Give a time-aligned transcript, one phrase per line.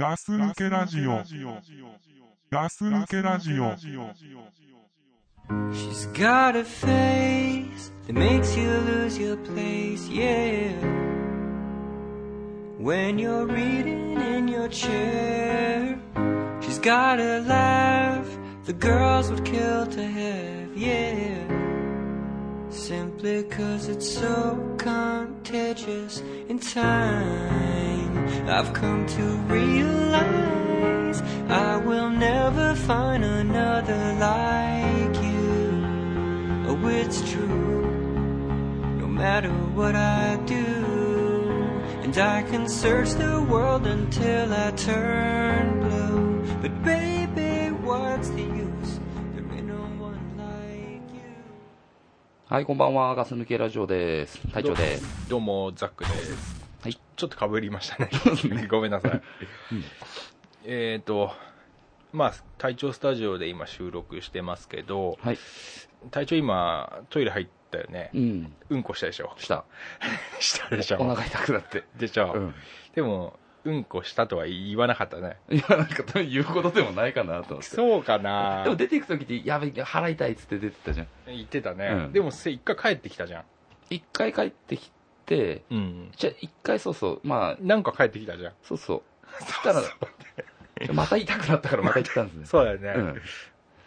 [0.00, 1.22] ガス抜けラジオ。
[2.50, 3.74] ガス抜けラジオ。
[5.72, 10.72] She's got a face that makes you lose your place, yeah.
[12.78, 15.98] When you're reading in your chair,
[16.60, 18.26] she's got a laugh
[18.66, 21.38] the girls would kill to have, yeah.
[22.68, 27.79] Simply cause it's so contagious in time.
[28.48, 29.22] I've come to
[29.52, 35.84] realize I will never find another like you.
[36.68, 37.46] Oh, it's true.
[39.00, 40.56] No matter what I do,
[42.02, 46.42] and I can search the world until I turn blue.
[46.62, 49.00] But baby, what's the use?
[49.34, 51.20] There ain't no one like you.
[52.48, 53.14] はい、こんばんは。
[53.14, 54.40] ガス抜けラジオです。
[54.52, 55.28] 隊長です。
[55.28, 56.66] どうも、ザックです。
[56.81, 58.09] はいちょっとかぶりました ね。
[58.67, 59.21] ごめんなさい。
[60.65, 61.31] えっと、
[62.13, 65.37] まあ、隊長スタジオで今収録してますけど、はい。
[66.09, 68.19] 隊長今、トイレ入ったよねう。
[68.19, 68.53] ん。
[68.69, 69.33] うんこしたでしょ。
[69.37, 69.63] した。
[70.39, 70.97] したでしょ。
[70.99, 71.83] お腹痛くなって。
[71.97, 72.33] でしょ。
[72.33, 72.55] うん。
[72.95, 75.37] でも、うんこしたとは言わなかったね。
[75.51, 77.63] いや、なんか言うことでもないかなと思って。
[77.63, 81.07] そうかなでも出ていくときって、やべ、腹痛いっつって出てたじゃん。
[81.27, 81.87] 言ってたね。
[81.87, 83.43] うんでも、せ一回帰ってきたじゃん。
[83.91, 85.00] 一回帰ってきて、
[85.69, 86.11] うん。
[86.15, 88.53] じゃあ一回そうそう、まあ、なんか帰ってきたじゃん。
[88.63, 89.01] そうそう。
[89.39, 89.81] そしたら、
[90.93, 92.45] また痛くなったからまた行ったんですね。
[92.45, 92.93] そうだよね。
[92.95, 93.21] うん。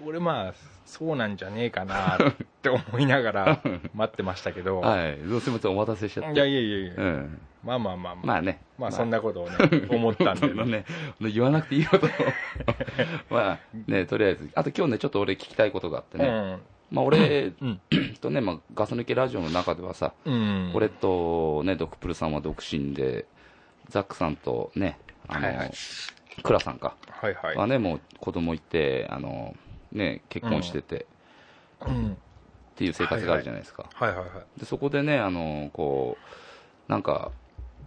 [0.06, 0.54] 俺まあ、
[0.86, 3.62] そうなんじゃねえかなって思いながら
[3.94, 5.18] 待ってましたけど、はい。
[5.18, 6.34] どうすみません、お待たせしちゃって。
[6.34, 7.40] いやいやいやいや、うん。
[7.62, 8.60] まあまあまあまあ、まあね。
[8.78, 9.56] まあそんなことをね、
[9.88, 10.84] 思ったんでそんなね、
[11.20, 12.10] 言わなくていいことを。
[13.30, 14.50] まあね、とりあえず。
[14.54, 16.58] あと今日ね、ちょっと俺聞きたいことがあってね。
[16.90, 17.80] まあ俺うん。
[18.20, 20.72] とね、まあガス抜けラジオの中ではさ、うん。
[20.74, 23.26] 俺とね、ドクプルさんは独身で、
[23.88, 25.72] ザックさんとね、あの、はいはい
[26.42, 27.56] クラさんか、はいはい。
[27.56, 29.54] はね、もう子供いて、あの、
[29.92, 31.06] ね、結婚してて、
[31.86, 32.12] うん。
[32.12, 32.16] っ
[32.74, 33.86] ていう生活があるじゃないですか。
[33.94, 34.60] はいはいはい。
[34.60, 36.18] でそこでね、あの、こ
[36.88, 37.30] う、なんか、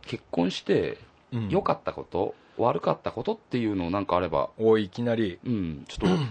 [0.04, 0.98] 結婚して、
[1.34, 6.24] うん良かったこと、悪かったことっていうのをなんかあれば、おい、いきなり、うん、ちょっと、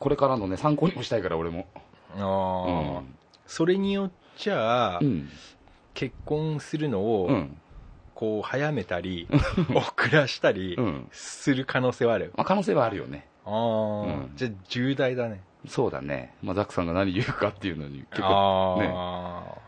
[0.00, 1.68] これからのね、参考にもしたいから、俺も。
[2.16, 3.02] ああ、
[3.46, 5.28] それによっちゃ、うん。
[5.94, 7.56] 結婚するのうを、ん。
[8.14, 9.28] こう、早めたり、
[9.74, 11.08] 遅らしたりう、ん。
[11.12, 12.32] する可能性はある。
[12.36, 13.26] まあ、可能性はあるよね。
[13.44, 15.40] ああ、うんじゃあ重大だね。
[15.66, 16.34] そうだね。
[16.42, 19.58] まあ、ザックさんが何言うかっていうのに結構、ああ、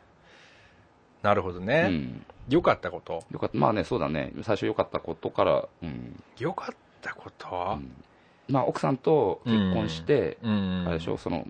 [1.22, 1.88] なるほどうね。
[1.88, 2.26] ん。
[2.48, 3.24] 良かったこと？
[3.30, 3.58] よかった。
[3.58, 4.32] まあね、そうだね。
[4.42, 6.22] 最初良かったことから、うん。
[6.38, 7.46] 良かったこと？
[7.48, 8.04] うん
[8.48, 10.84] まあ、奥さんと結婚して、うん。
[10.86, 11.46] あれでしょ、その、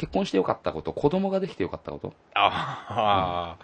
[0.00, 3.58] 結婚してよかったこと、子供ができてよかったこと、ああ、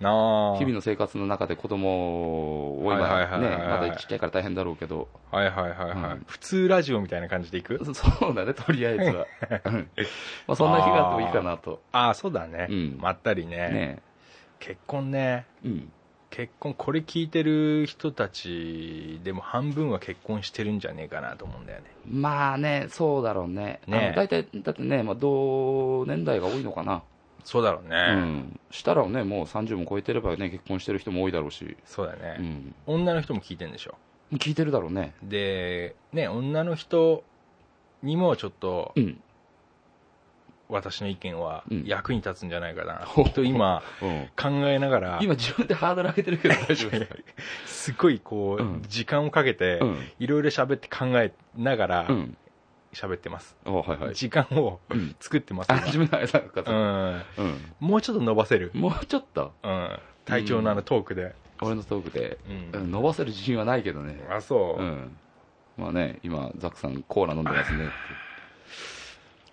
[0.00, 0.58] なあ。
[0.58, 6.24] 日々の生活の中で子供を今、はいはいはいね、まだちっちゃいから大変だろうけど、はいはいはいはい、うん。
[6.26, 7.78] 普通ラジオみたいな感じでいく？
[7.84, 9.26] そ そうだね、とりあえずは。
[9.66, 9.88] うん。
[10.48, 11.80] まあ、そんな日があってもいいかなと。
[11.92, 12.66] ああ、そうだね。
[12.68, 12.98] うん。
[13.00, 13.56] まったりね。
[13.68, 14.02] ね。
[14.58, 15.46] 結婚ね。
[15.64, 15.92] うん。
[16.34, 21.86] 結婚、これ聞いてる人たちでも半分は結婚してるんじゃねえかなと思うんだよね。
[22.10, 23.80] まあね、そうだろうね。
[23.86, 27.04] ね大体、だってね、まあ、同年代が多いのかな。
[27.44, 28.14] そうだろううね。
[28.14, 28.60] ん。
[28.72, 31.76] したらね、もう30も超えてればね、結婚してる人も多いだろうし。
[31.84, 32.74] そうだね、うん。
[32.86, 33.94] 女の人も聞いてんでしょ？
[34.32, 35.14] 聞いてるだろうね。
[35.22, 37.22] で、ね、女の人
[38.02, 39.20] にもちょっとうん。
[40.68, 44.26] 私の意見はうん役に立つんじゃないかなほうと今うん。
[44.36, 47.14] 考えながら、今自分でハードル上げてるけど大丈夫ですか
[47.66, 49.98] すごいこう時間をかけてう、ん。
[50.18, 52.38] いろいろ喋って考えながらうん。
[52.94, 53.56] 喋ってます。
[53.66, 54.14] あはいはい。
[54.14, 55.16] 時間をうん。
[55.20, 56.72] 作ってます、自分の間かうと。
[56.72, 57.22] ん。
[57.38, 57.74] うん。
[57.80, 58.70] もうちょっと伸ばせる。
[58.72, 59.98] もうちょっと、うん。
[60.24, 61.34] 体調のあのトークで。
[61.60, 62.38] 俺のトークで、
[62.72, 64.24] 伸ばせる自信はないけどね。
[64.30, 64.84] あ、そうう。
[64.84, 65.16] ん。
[65.76, 67.88] まあね、今、ザックさんコーラ飲んでますね。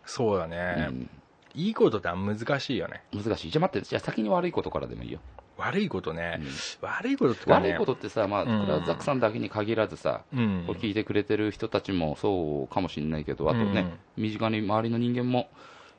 [0.06, 0.88] そうだうね。
[0.92, 1.10] ん。
[1.54, 3.04] いいことって難しいよね。
[3.14, 3.52] 難しい。
[3.52, 5.20] じゃあ待って、じゃあ先に悪いことからでもいいよ。
[5.58, 6.48] 悪いことねうん。
[6.82, 7.70] 悪いことってかね。
[7.70, 15.50] 悪いことってさ、まあ、うんこれはザックさんだけに限らずさ、うんこれ聞いてくれてる人たちもそうかもしれないけど、あとね、身近に周りの人間も、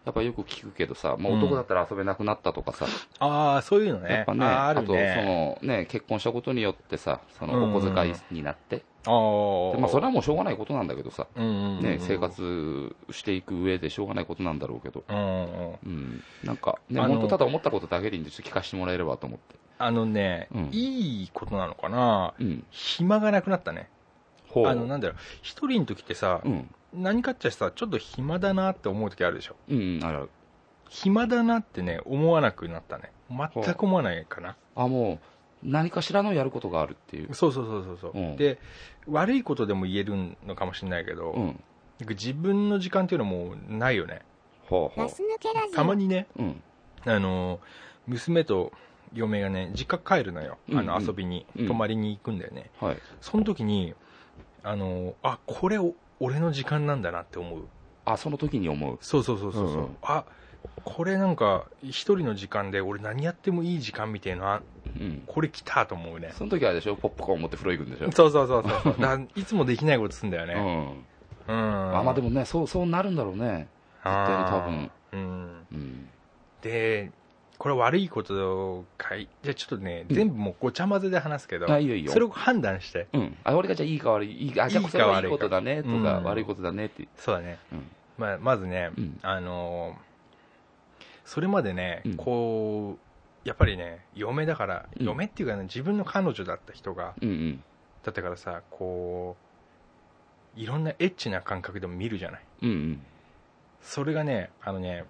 [0.05, 2.87] やっぱよく聞くけどさ、まあ、うん男だったら遊べなくなったとかさ、
[3.21, 4.15] ああ、そういうのね。
[4.15, 4.93] やっぱね、あーああと、そ。
[4.93, 9.73] のね、結婚したことによってさ、そのうんお小遣いになって、ああ。
[9.77, 12.19] でまあ、それはもうしょうがないことなんだけどさ、うんうんうんね、生。
[12.19, 15.79] 活していく上でしょうがないことなんだろうけど、うんうん。
[15.85, 19.57] うん、なんか、ね、本当ただ思ったことだけでいいんで、ちょっと聞かせてもらえればと思って。
[19.79, 22.65] あのねうん、いいことなのかなうん。
[22.71, 23.89] 暇がなくなったね。
[24.55, 26.71] あの、なんだろう、一人の時ってさう、ん。
[26.95, 29.57] 何かっちゃさ、ちょっと暇だなって思う時あるでしょ。
[29.69, 30.29] うん、ある。
[30.89, 33.11] 暇だなってね、思わなくなったね。
[33.31, 34.57] 全く思わないかな。
[34.75, 35.19] あ、もう、
[35.63, 37.35] 何かしらのやることがあるっていう。
[37.35, 38.59] そうそうそうそうそう、うんで
[39.09, 40.15] 悪いことでも言える
[40.47, 41.61] のかもしれないけど、うん。
[42.09, 44.23] 自分の時間っていうのもないよね
[44.69, 45.75] ほうほう。
[45.75, 46.63] たまにねうん。
[47.05, 47.61] あの
[48.07, 48.73] 娘と
[49.13, 52.97] 嫁がね実家帰るのよ、あのうんうん遊びに、うん泊まりに行くんだよねはい。
[53.21, 53.95] その時に
[54.63, 57.63] あのあこれお俺の時間なんだなって思う
[58.05, 58.99] あ、その時に思う。
[59.01, 60.25] そうそうそうそうそう、うんうんあ
[60.85, 64.63] これなんか一人の時間で俺何やってもいい時間みたいな
[64.97, 65.23] うん。
[65.27, 66.95] これ来たと思うねその時はでしょ？
[66.95, 68.13] ポップコーン持って風呂行くんでしょ？
[68.13, 71.05] そうそうそうそうだいつもできないことすんだようねん。
[71.49, 73.67] うん、あ、まあでもね、そう、そうなるんだろうね。
[74.05, 74.91] 絶対に多分。
[75.13, 76.09] うんうん。
[76.63, 77.11] で
[77.63, 79.29] これ悪いことかい？
[79.41, 80.17] じゃあちょっとね、うん。
[80.17, 82.11] 全部もうごちゃ混ぜで話すけどあいいよいいよ。
[82.11, 83.07] それを判断して。
[83.13, 83.37] うん。
[83.45, 86.25] あ、俺がじゃあいいか悪い、いいか、あ、じゃあいいかそれはい悪いかいことだね、とか、うん。
[86.25, 87.07] 悪いことだねって。
[87.17, 87.87] そうだね、うん。
[88.19, 89.21] まあ、まずね、うん。
[89.23, 90.13] あのー
[91.25, 92.17] それまでね、うん。
[92.17, 92.99] こ
[93.45, 95.07] うやっぱりね嫁だから、うん。
[95.07, 97.63] 嫁っていうかね自分の彼女だった人がうんうん。
[98.03, 99.37] だったからさこ
[100.57, 102.43] ういろんなエッチな感覚でも見るじゃない。
[102.63, 103.03] うんうん。
[103.83, 105.05] それがねあのね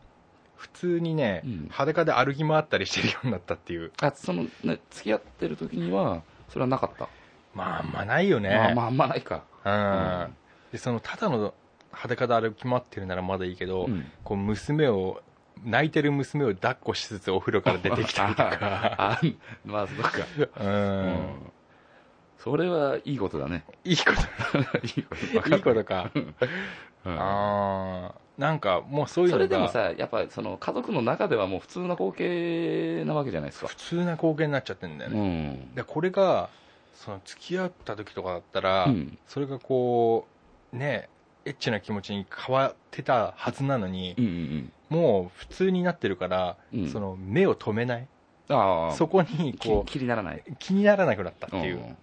[0.56, 7.08] 普通にね、うん裸で歩き回ったりしてるようになったっていうあ、その、ね、付き合ってる時には、それはなかった？
[7.54, 9.42] まああんまないよねまあまあ、あんまないか。
[9.64, 10.36] うん
[10.72, 11.52] でそのただの
[11.90, 14.06] 裸で歩き回ってるならまだいいけど、うん。
[14.24, 15.22] こう娘を
[15.64, 18.56] 泣いてる娘を抱っこしつつお風呂から出てきたりとか
[19.20, 19.20] あ、
[19.64, 20.18] まあ、そっか。
[20.60, 21.52] ううんん。
[22.38, 23.64] それはいいことだね。
[23.84, 24.04] いいこ
[24.82, 25.50] いいこと。
[25.50, 26.34] といいことかうん
[27.18, 33.76] ああなんかもうそういうそのがれでもさ、やっぱその家族の中ではもう普通な光景なわけじゃないですか普。
[33.76, 35.74] 通な光景になっちゃってるんだようね、ん。
[35.76, 36.48] でこれが
[36.92, 39.16] その付き合った時とかだったら、うん。
[39.28, 40.26] それがこ
[40.72, 41.08] うね
[41.44, 48.08] エッチな気持ちに変わってたはずなのにう、んうんもう普通になってるから、うんその目を止めない
[48.48, 48.56] うん。
[48.56, 48.92] ああ。
[48.92, 50.42] そこにきこ気にならない。
[50.44, 51.96] う気にならなくなったっていう、ん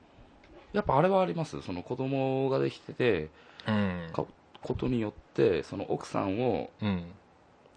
[0.72, 1.62] やっぱあれはあります？
[1.62, 3.30] その子供ができてて、
[3.68, 4.24] うんか
[4.70, 7.12] ことによって、その奥さんを、うん、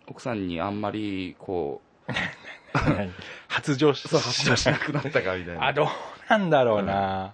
[0.06, 2.12] 奥さんにあんまり、こう、
[3.48, 5.68] 発情しそう、発情しなくなったかみたいな。
[5.68, 5.86] あどう
[6.28, 7.32] なんだろうな、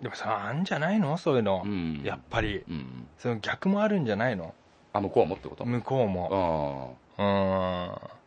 [0.00, 1.16] でもさあんじゃないの？
[1.18, 2.02] そういうの、うん。
[2.04, 2.62] やっぱり。
[2.68, 3.08] うん。
[3.18, 4.54] その逆もあるんじゃないの？
[4.92, 5.64] あ、向こうもってこと？
[5.64, 6.94] 向こうも。
[6.94, 7.07] ああ。
[7.18, 7.22] う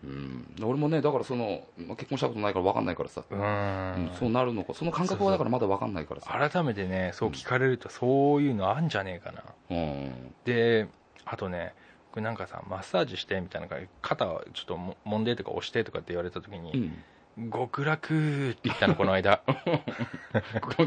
[0.03, 0.55] うん。
[0.63, 3.21] 俺もね、だからその、まあ結婚したことないから分かんないからさ。
[3.21, 4.73] んううんんそうなるのか。
[4.73, 6.49] その感覚はだからまだ分かんないからさ。
[6.51, 10.35] 改めてねそう聞かれるとそういうのあんじゃねえかなうん。
[10.45, 10.87] で
[11.25, 11.73] あとね
[12.11, 17.03] これなんかさマッサージしてみたいな感じで肩をちょっとも揉んでとか押してとかって言われた時うにん。
[17.53, 19.41] 「極楽」って言ったのこの間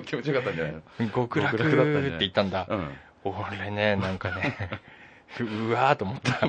[0.04, 0.82] 気持ちよかったんじゃないの
[1.14, 2.90] 「極楽」って言ったんだうん。
[3.24, 4.70] 俺ねなんかね
[5.40, 6.46] うわーと思った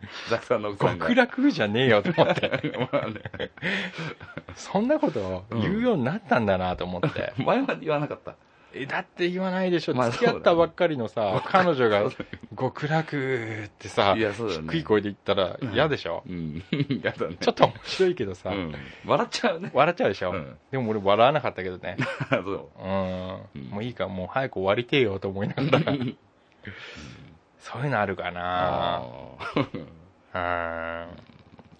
[0.30, 1.06] ザクさんの奥さんが。
[1.06, 2.50] 極楽じゃねえよと思って
[2.92, 3.50] まあね。
[4.54, 8.34] そんなことを言うようになったんだなと思って、 前は言わなかった。
[8.78, 12.10] えだって言わないでしょ、まあ付き合ったばっかりのさ、彼女が
[12.58, 14.68] 極楽ってさいや、そうだね。
[14.70, 16.62] 低い声で言ったら嫌でしょ、うん。
[17.02, 17.36] やだね。
[17.40, 18.74] ちょっと面白いけどさ、うん。
[19.06, 19.70] 笑っちゃうね。
[19.72, 21.96] 笑っちゃうでしょ、うんでも俺笑わなかったけどね
[22.30, 22.68] そう。
[22.82, 25.92] うん、うんもういいからもう早く終わりてえよと思いながら
[27.72, 29.36] そういうのあるかなあ
[30.34, 31.06] うん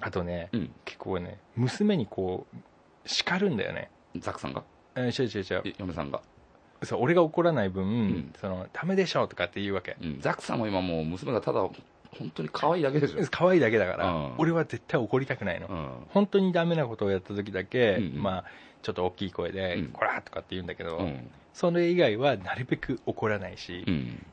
[0.00, 2.56] あとね、うん結構ね娘にこう
[3.08, 4.64] 叱るんだよねーザクさんが？
[4.96, 6.20] えー違う違う違うえ嫁さんが？
[6.82, 10.20] そう俺が怒らない分、んそのダメでしょとかって言うわけうん。
[10.20, 13.18] ザクさんも今もう娘がただ、本当に可愛いだけでしょ。
[13.30, 15.88] 可愛いだけだから、うん俺は絶対怒りたくないの、うん。
[16.10, 18.44] 本当にダメなことをやった時だけ、うんまあ
[18.82, 21.30] ちょっと大きい声でうん「こら!」とかって言うんだけど、うん。
[21.54, 24.26] それ以外はなるべく怒らないし、うん。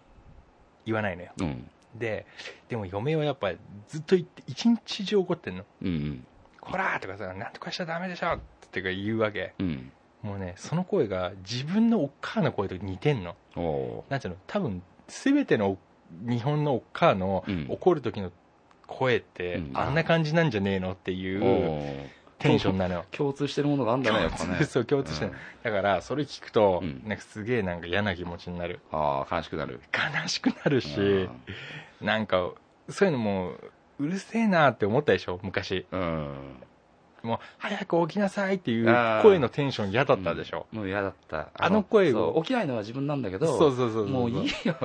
[0.86, 1.70] 言わないのようん。
[1.96, 2.26] で
[2.70, 3.52] でも嫁はやっぱ
[3.88, 6.26] ずっと言って一日中怒ってんのうん。
[6.60, 8.40] 「こら!」とかさ「なんとかしちゃダメでしょ!」っ
[8.72, 9.92] てか言うわけうん。
[10.22, 14.40] もうねその声が自分のおっかあの声と似てんのおなんていうの？
[14.48, 15.78] 多分全ての
[16.28, 18.32] 日本のおっかあのうん怒る時の
[18.88, 22.08] 声って、うんあんな感じなんじゃねえのっていーうお
[22.40, 23.06] テンションなのよ。
[23.12, 24.64] 共通してるものがあんだね、やっぱね。
[24.66, 25.32] そう共通してる、
[25.64, 27.02] だからそれ聞くと、うん。
[27.06, 28.80] なんかすげえなんか嫌な気持ちになる。
[28.92, 29.80] ああ、悲しくなる。
[29.94, 31.30] 悲しくなるし、
[32.02, 32.52] なんか
[32.90, 33.52] そういうのも
[34.00, 35.86] うるせえなって思ったでしょ昔。
[35.92, 36.58] うん。
[37.24, 38.86] もう早く起きなさいっていう
[39.22, 41.52] 声のテンション嫌だったでしょ、もう嫌だった。
[41.54, 44.76] あの声起きないのは自分なんだけど、そうそうそうそうもういいよ。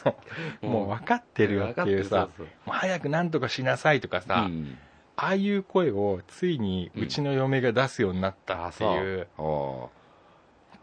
[0.62, 4.78] もう分かってるよっていうさもう早くなんとかしなさいとかさ、うん
[5.16, 9.90] ああいう声をついにうちの嫁が出すようになったっていう、お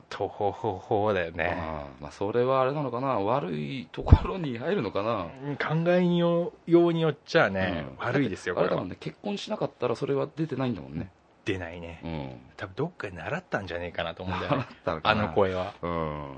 [0.10, 1.58] とほほほだよーね。
[1.58, 5.28] あーまあ、それはあれなのかな、悪いところに入るのかな。
[5.58, 8.06] 考えようによっちゃね、うん。
[8.06, 11.10] 悪いですよこれはあれだもんね、結婚しなかったらそれは出てないんだもんね。
[11.46, 12.02] 出ないね。
[12.04, 12.54] うん。
[12.58, 14.58] 多分どっかで習ったんじゃねえかなと思うんだよね。
[14.58, 16.34] 習ったのかあなの声は、うん。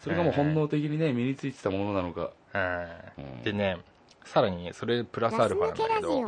[0.00, 2.30] それがもう本能的にね身についてたものなのか。
[2.54, 3.24] うん。
[3.24, 3.78] うんでね
[4.24, 6.24] さらにねそれプラスアルファなんだけど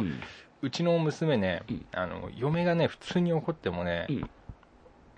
[0.62, 1.86] うんうちの娘ね、うん。
[1.92, 4.30] あの嫁がね普通に怒ってもね、うん。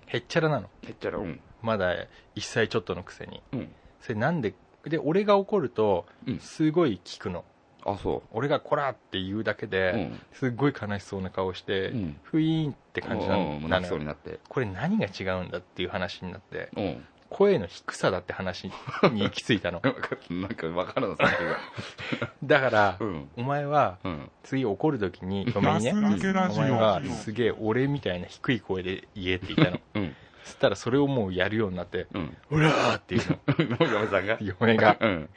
[0.06, 0.68] へっちゃらなの。
[0.86, 1.40] へっちゃらうん。
[1.62, 3.42] まだ1歳ちょっとのくせに。
[3.52, 3.68] うん。
[4.00, 4.54] それなんで
[4.84, 6.38] で俺が怒るとうん。
[6.40, 7.44] すごい聞くの。
[7.86, 10.20] あそ俺が「こら!」って言うだけううで、ん。
[10.32, 12.20] すっごい悲しそうな顔して、うん。
[12.22, 13.44] ふいーんって感じなうん。
[13.46, 14.40] のもう泣きそうになって。
[14.50, 16.68] これ何が違うんだっていう話になって。
[16.76, 18.66] うん声の低さだって話
[19.12, 19.80] に行き着いたの。
[19.84, 23.28] なんかなんか分かるのさっきがだから、うん。
[23.36, 24.30] お前はうん。
[24.42, 25.92] 次怒る時に嫁にね。
[25.92, 29.80] お前はすげえ俺みたいな低い声で言えって言ったの。
[29.94, 30.16] うん。
[30.44, 33.76] そしたらそれをもうやるようになってうん「ほら!」っていうの。
[33.86, 34.36] 嫁さんが？
[34.40, 34.96] 嫁が。
[35.00, 35.28] うん。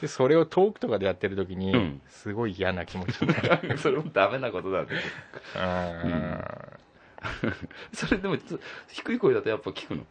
[0.00, 2.02] でそれを遠くとかでやってる時に、うん。
[2.08, 3.76] すごい嫌な気持ちになる。
[3.78, 5.58] それもダメなことなんでう
[6.08, 6.40] ん。
[7.92, 10.06] それでもつ低い声だとやっぱ聞くの？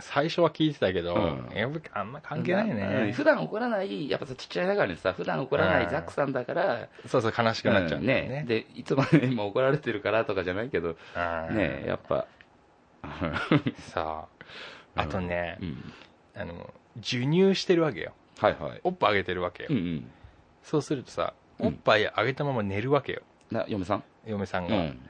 [0.00, 1.48] 最初は聞いてたけど、うん。
[1.92, 2.76] あんま関係ないうん。
[2.76, 8.00] ね普段怒らないやっぱさちっちゃいながらにさ普段怒らないザックさんだからそうそう悲しくなっちゃう。
[8.00, 8.06] ね。
[8.28, 12.26] ね,、でいつもね 今怒られてるからとかじゃないけどうんねやっぱ。
[13.78, 14.26] さ
[14.94, 15.92] ああとね、うん。
[16.36, 18.12] あの授乳してるわけよ。
[18.38, 18.80] はいはい。
[18.84, 20.10] おっぱいあげてるわけよ、うんうん。
[20.62, 21.66] そうするとさうん。
[21.68, 23.22] おっぱいあげたまま寝るわけよ。
[23.50, 24.04] な嫁さん？
[24.26, 25.00] 嫁さんが、うん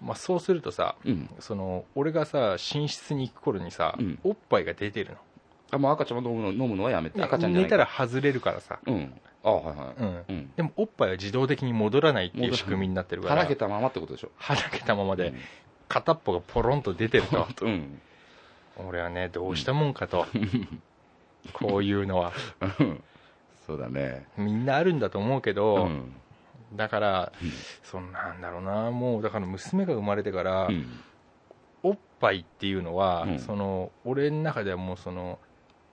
[0.00, 1.28] まあ、そうするとさうん。
[1.40, 4.18] その俺がさ寝室に行く頃にさ、うん。
[4.24, 5.16] おっぱいが出てる
[5.70, 7.18] あもう赤ちゃんも飲むの飲むのはやめて。
[7.18, 9.20] の赤ちゃんじゃない寝たら外れるからさ、うん。
[9.44, 10.02] あはいはい。
[10.02, 10.50] うん、うん。
[10.56, 13.42] でもおっぱいは自動的に戻らないっていう仕組みになってるから。
[13.42, 14.30] はけたままってことでしょ。
[14.36, 15.34] はけたままで
[15.88, 17.46] 片っぽがポロンと出てると。
[17.66, 18.00] うん。
[18.86, 20.26] 俺はねどうしたもんかと、
[21.52, 22.32] こういうのは。
[22.60, 23.02] う ん
[23.66, 24.26] そうだね。
[24.36, 26.14] みんなあるんだと思うけど、うん
[26.74, 27.50] だから、うん。
[27.82, 28.90] そんなんだろうな。
[28.90, 30.86] もうだから娘が生まれてから、うん。
[31.82, 33.38] おっぱいっていうのは、うん。
[33.38, 35.38] その俺の中ではもうその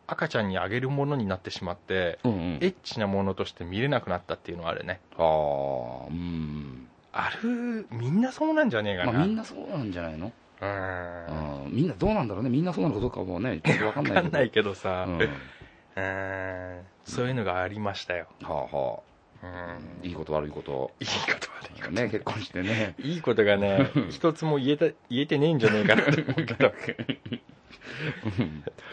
[0.07, 2.57] 赤ちゃんにあげるものになってしまって、うんうん。
[2.61, 4.99] エッチなものとして見れなくなったっていうのはあるね。
[5.17, 6.87] ああうん。
[7.11, 10.31] あるみんなそうなんじゃねえかな、まあみんなそうなんじゃないの？
[10.61, 11.65] うん。
[11.65, 11.75] うん。
[11.75, 12.49] みんなどうなんだろうね。
[12.49, 14.29] みんなそうなのかどうかはもうねちょっと分かんないけど。
[14.29, 15.19] ないけどさ、うん。
[15.21, 16.81] うん。
[17.05, 18.99] そういうのがありましたよ、はあは
[19.45, 20.91] うんあいいこと悪いこと。
[20.99, 21.91] いいこと悪いこと。
[21.91, 22.95] ね結婚してね。
[22.99, 25.95] いいことがね一つも言えた言えてねえんじゃねえか。
[25.95, 26.73] なと思うけど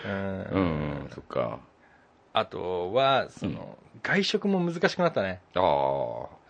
[0.07, 0.41] うん。
[0.43, 1.61] うんそっか。
[2.35, 5.41] あとはその、外食も難しくなったね。
[5.55, 5.61] あ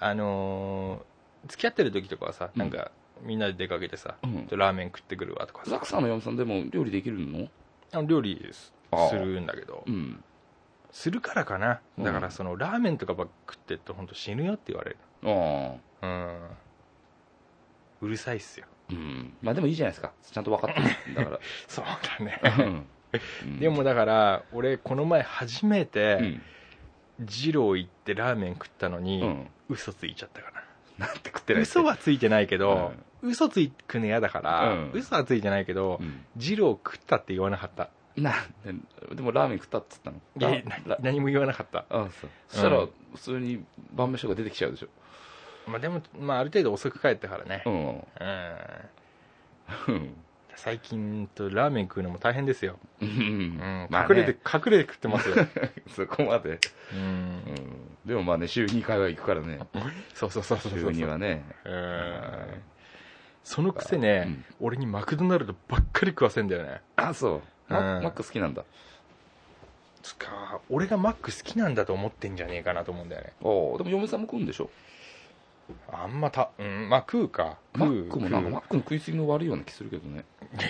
[0.01, 2.61] ああのー付き合ってる時とかはさうん。
[2.61, 2.93] なんか、
[3.23, 4.47] みんなで出かけてさ、うん。
[4.53, 5.71] ラーメン食ってくるわとかさ。
[5.71, 7.49] ザックさんの嫁さんでも料理できるの？
[8.07, 8.73] 料理す
[9.15, 9.83] るんだけど。
[9.87, 10.23] うん
[10.93, 11.81] するからかな。
[11.99, 12.05] うん。
[12.05, 14.97] だからそのラーメンとかばっか食ってると本当死ぬよって言われる。
[15.25, 16.07] ああ。
[16.07, 16.39] うん。
[18.03, 18.67] うるさいっすよ。
[18.91, 19.33] うん。
[19.43, 20.13] まあでもいいじゃないですか。
[20.23, 21.13] ちゃんと分かってる。
[21.13, 21.85] ん だかそう
[22.19, 22.41] だね。
[22.43, 22.87] らうん。
[23.45, 23.59] うん。
[23.59, 26.43] でもだから俺この前初めうてん。
[27.19, 29.49] 二郎行ってラーメン食ったのに、うん。
[29.69, 30.51] 嘘ついちゃったか
[30.99, 31.07] な。
[31.07, 34.91] なんて食ってない嘘はついてないけど、嘘つくの嫌だから、うん。
[34.93, 36.25] 嘘はついてないけど、うん。
[36.37, 38.35] 二郎食ったって言わなかったな
[39.15, 40.17] でもラーメン食ったっつったの。
[40.39, 40.63] いや
[41.01, 42.31] 何も言わなかった、ああそう。
[42.49, 44.89] そしたらうん普通に晩飯とか出てきちゃうでしょ。
[45.67, 47.75] まあ、でも、まあ、ある程度遅く帰ったからね、うん。
[47.75, 48.05] うん。
[49.89, 50.15] うん
[50.55, 53.89] 最近とラーメン食うのも大変ですよ、うん。
[53.91, 55.35] 隠れて隠れて食ってますよ、
[55.89, 56.61] そこまで。
[56.93, 57.01] うん。
[57.01, 57.99] うん。
[58.07, 59.59] でもまあね週2回は行くからね。
[60.15, 60.91] そうそうそうそう週そう。
[60.91, 61.45] 2はね。
[61.65, 62.63] うん。
[63.43, 64.45] そのくせね、うん。
[64.61, 66.81] 俺にマクドナルドばっかり食わせんだよね。
[66.97, 68.65] あそうマック好きなんだ。
[70.03, 73.33] つか俺がマック好きなんだと思ってんじゃねえかなと思うんだよね。
[73.41, 74.69] おでも嫁さんも食うんでしょ？
[75.91, 77.57] あんまたうんまあ食うか。
[77.75, 80.25] マ食うックもなんかマックの食いすぎの悪いような気するけどね。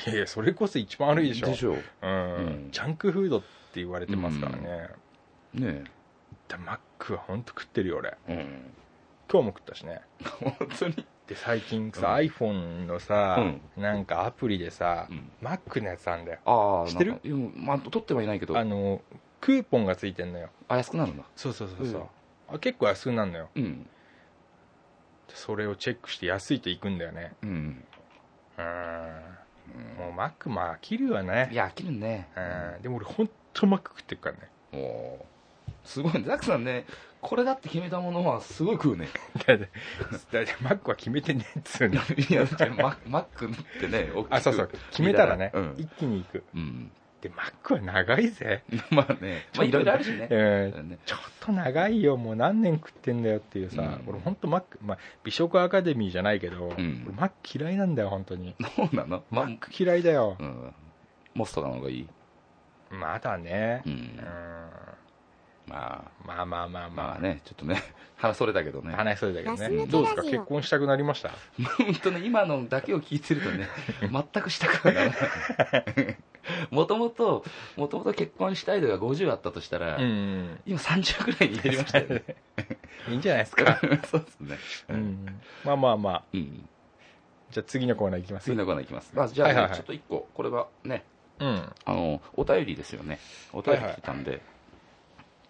[0.06, 1.46] いやいやそれこそ一番悪いでしょ。
[1.46, 1.72] でしょ。
[2.02, 2.36] うん。
[2.36, 2.68] うん。
[2.70, 3.46] ジャンクフードって
[3.76, 4.88] 言われてますからね、
[5.54, 5.84] ね
[6.48, 8.14] でマックは本当食ってるよ俺。
[8.28, 8.74] えうん。
[9.32, 10.02] 今日も食ったしね。
[10.40, 11.06] 本当に？
[11.32, 12.14] で最近さ、うん。
[12.16, 13.42] iPhone のさ、
[13.76, 15.30] なんかアプリでさ、うん。
[15.40, 16.38] マックのやつあんだよ。
[16.44, 17.20] ああ知ってる？
[17.56, 18.56] まあ取ってはいないけど。
[18.56, 19.00] あの
[19.40, 20.50] クーポンがついてんのよ。
[20.68, 22.00] あ安くなるんだそうそうそうそう、
[22.50, 22.54] うん。
[22.54, 23.48] あ結構安くなるのよ。
[23.54, 23.82] うん。
[23.82, 23.88] で
[25.34, 27.32] それをチェックして安いと行くんだよね。
[27.42, 27.84] うん。
[28.58, 28.64] うん。
[29.98, 31.48] もうマックも飽きるよね。
[31.50, 32.28] いや飽きるね。
[32.36, 32.82] うん。
[32.82, 34.48] でも俺本当マック食ってるからね。
[34.74, 35.26] おお
[35.84, 36.22] すごいね。
[36.26, 36.86] ザックさんね
[37.20, 39.08] これだって決めたものはすごい食うね。
[39.46, 39.68] だって
[40.32, 41.94] だってマックは決めてねえっつうの。
[41.94, 42.44] いや
[42.76, 43.50] マママックっ
[43.80, 44.70] てね大きくあそうそう。
[44.90, 45.74] 決めたらね、うん。
[45.78, 46.44] 一気に行く。
[46.54, 46.90] うん。
[47.20, 49.46] でマックは長いぜ、まあね。
[49.56, 50.26] まあいろいろあるしね。
[50.28, 50.88] うん。
[50.88, 50.98] ね。
[51.06, 52.16] ちょっと長いよ。
[52.16, 54.02] もう何年食ってんだよっていうさ、うん。
[54.08, 56.72] 俺本当マック、まあ、美食アカデミーじゃないけど、ん。
[56.72, 56.82] 俺
[57.16, 58.56] マック嫌いなんだよ本当に。
[58.74, 59.22] そうなの？
[59.30, 60.36] まあマック嫌いだよ。
[60.40, 60.74] う、ん。
[61.34, 62.08] モストなのがいい？
[62.90, 63.82] まだね。
[63.86, 63.92] うん。
[63.92, 64.08] うん
[65.66, 66.26] まあ。
[66.26, 67.82] まあまあまあままああねちょっとね
[68.16, 68.94] 話それだけどね。
[68.94, 69.86] 話それだけどね。
[69.86, 70.22] どうですか？
[70.22, 71.30] 結婚したくなりました？
[71.78, 73.68] 本当ね今のだけを聞いてるとね
[74.00, 76.16] 全くしたくはならない。
[76.70, 77.44] もともと
[77.76, 80.60] もともと結婚したい度が50あったとしたら、うん。
[80.66, 82.22] 今30ぐらいに減りましたよね。
[83.08, 83.78] いいんじゃないですか、
[84.10, 84.58] そうですね。
[84.88, 86.22] うん、まあまあまあ。
[86.32, 86.68] うん。
[87.50, 88.44] じゃあ次のコーナーいきます？
[88.44, 89.78] 次のコーナーいきます、まあ、じゃあ、ねはいはいはい。
[89.78, 90.28] ちょっと一個。
[90.34, 91.04] これはね
[91.38, 91.72] うん。
[91.84, 93.18] あのお便りですよね。
[93.52, 94.40] お便り来てたんで、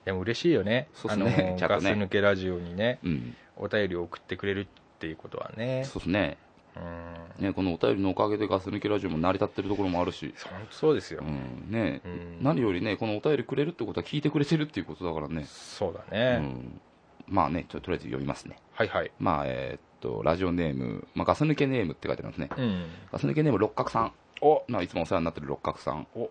[0.04, 0.88] でも嬉しいよね。
[0.94, 1.46] そうっすね。
[1.48, 1.90] あのちゃんとね。
[1.90, 3.36] ガス抜けラジオにねうん。
[3.56, 4.66] お便りを送ってくれるっ
[4.98, 5.84] ていうことはね。
[5.84, 6.36] そうですね。
[6.76, 7.46] うん。
[7.46, 11.22] ねこのお便りのおかげでガス抜きラジオも成り立ってるところもあるし、本当そうですよ。
[11.22, 11.70] う、ん。
[11.70, 12.00] ね。
[12.04, 12.38] うん。
[12.42, 16.80] 何よりねこのお便りくれるってことは聞いてくれてるっていうことだからね、そうだうね、ん、
[17.28, 18.56] まあねちょっととりあえず読みますね。
[18.72, 19.10] はいはい。
[19.18, 22.50] まあえーっとラジオネーム、まあ、ガス抜けネームって書いてありますね。
[22.56, 22.86] うん。
[23.12, 24.64] ガス抜けネーム六角さん、お。
[24.66, 26.06] まあ、いつもお世話になってる六角さん。
[26.16, 26.28] お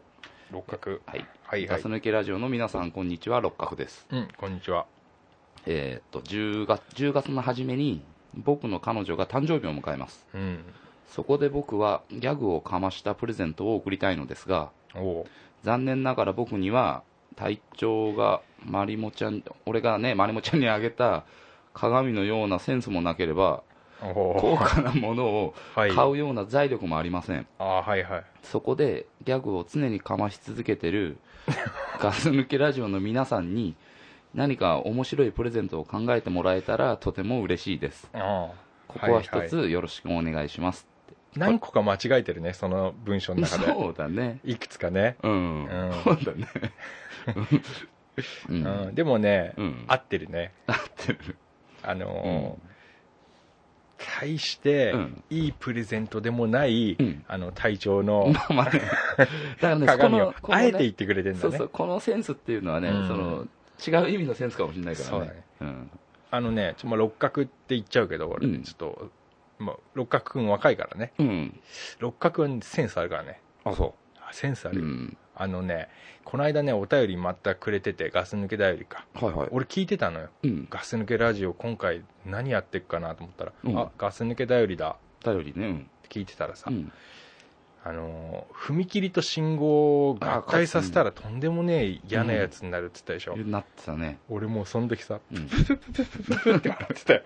[0.51, 1.00] 六角。
[1.05, 1.65] はい、はいはい。
[1.65, 3.39] ガス抜けラジオの皆さんこんにちは。
[3.39, 4.05] 六角です。
[4.12, 4.86] うんこんにちは。
[5.65, 8.03] えーっと10月 ,10 月の初めに
[8.34, 10.27] 僕の彼女が誕生日を迎えます。
[10.34, 10.60] うん。
[11.08, 15.25] そこで僕はギャグをかましたプレゼントを送りたいのですがお
[15.63, 17.03] 残念ながら僕には
[17.36, 21.25] 体調がマリモちゃん俺がねマリモちゃんにあげた
[21.74, 23.70] 鏡のようなセンスもなければお
[24.01, 25.91] 高価なものをはい。
[25.91, 27.48] 買うような財力もありません。
[27.60, 28.24] ああはいはい。
[28.43, 31.17] そこでギャグを常にかまし続けてる
[32.00, 33.75] ガス抜けラジオの皆さんに
[34.34, 38.10] 何か面白いプレゼントを考えてもらえたらとても嬉しいです。
[38.13, 38.51] ああ
[38.88, 40.86] ここは一はいつよろしくお願いします、
[41.36, 43.65] 何個か間違えてるねその文章の中で。
[43.72, 44.39] そうだね。
[44.43, 45.93] いくつかね、うん、うん。
[46.03, 46.48] そうだね。
[48.50, 48.89] う うん。
[48.89, 49.86] ん、でもね、うん。
[49.88, 50.53] 合ってるね。
[50.67, 51.38] 合ってる。
[51.84, 52.70] あのー
[54.20, 55.24] 大してうん。
[55.29, 57.24] いいプレゼントでもない、うん。
[57.27, 58.81] あの体調の まあまあね。
[59.17, 59.29] だか
[59.62, 61.41] らね 鏡をあえて言ってくれてんだね。
[61.41, 63.08] そうそうこのセンスっていうのはね、うん。
[63.08, 63.48] その
[64.03, 65.12] 違う意味のセンスかもしれないからね。
[65.12, 65.44] そうだね。
[65.61, 65.92] うん。
[66.33, 68.64] あのねちょ、まあ、六角って言っちゃうけど俺、うん。
[68.64, 69.11] ちょっと、
[69.59, 71.14] まあ、六角くん若いからね。
[71.18, 71.59] うん。
[72.00, 73.42] 六角はセンスあるからね。
[73.64, 75.87] あそあセンスあう、うる、ん、あのね
[76.24, 79.05] この間ねお便りまたくれててガス抜けだよりか。
[79.13, 79.50] はいはい。
[79.51, 80.29] 俺聞いてたのよ。
[80.44, 80.67] うん。
[80.70, 83.77] ガス抜けラジオ今回何やってっかなと思ったら、うん。
[83.79, 84.89] あガス抜けだよりだ。
[84.89, 85.89] っ頼りねうん。
[86.03, 86.91] て聞いてたらさ、うん。
[87.83, 94.20] あのー踏切と信号を合体させたらとんでもねえ嫌なやつになるって言ったでしょ、なってたね。
[94.29, 95.48] 俺もうその時さうん。
[95.48, 97.24] プププププって笑ってたよ。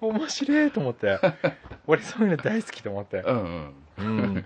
[0.00, 1.18] 面白いと思って。
[1.86, 3.18] 俺そういうの大好きと思って。
[3.18, 4.06] うんうん。
[4.06, 4.44] うん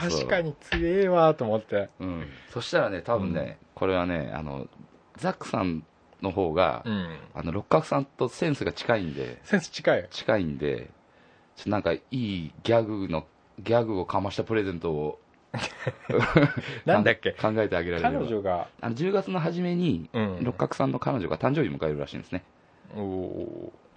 [0.00, 1.88] 確かに強えわと思って。
[2.00, 2.26] うん。
[2.50, 4.66] そしたらね多分ね、これはねあの
[5.16, 5.84] ザックさん
[6.22, 7.16] の方が、うん。
[7.34, 10.06] あの六角さんとセンスが近いんでセンス近いよ。
[10.10, 10.90] 近いんで
[11.56, 13.26] ちょなんかいいギャグの
[13.60, 15.18] ギャグをかましたプレゼントを
[16.86, 17.32] なんだっけ？
[17.32, 18.10] 考えてあげられれば。
[18.20, 18.68] 彼女が。
[18.80, 20.38] あの10月の初めに、うん。
[20.42, 22.42] 六角さんの彼女が誕生日を迎えるらしいんですね。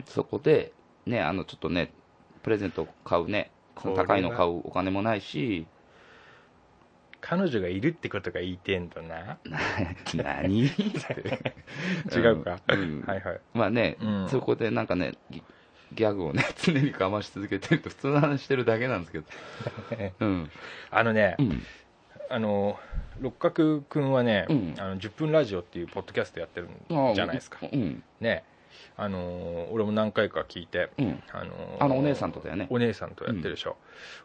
[0.05, 0.73] そこで
[1.05, 1.91] ねあのちょっとね
[2.43, 5.65] プレゼントを買うね高いの買うお金もないし
[7.27, 9.39] 彼女がいるってことが言いてえんだな？
[10.13, 10.65] 何？
[10.69, 10.69] 違
[12.29, 13.03] うか、うん。
[13.07, 13.39] はいはい。
[13.55, 14.29] まあね、うん。
[14.29, 15.41] そこでなんかねギ
[15.93, 19.25] ギャグをね 常にかまし続けてると普通の話してるだけなんですけど。
[20.19, 20.51] うん。
[20.91, 21.63] あのね、うん。
[22.29, 22.79] あの
[23.19, 24.75] 六角くんはね、うん。
[24.77, 27.57] あの10分ラジオっていうポッドキャストやってるんじゃないですか。
[27.63, 28.03] うん。
[28.19, 28.43] ね
[28.97, 31.23] あの俺も何回か聞いてうん。
[31.31, 32.67] あのあのお姉さんとだよね。
[32.69, 33.77] お姉さんとやってるでしょ、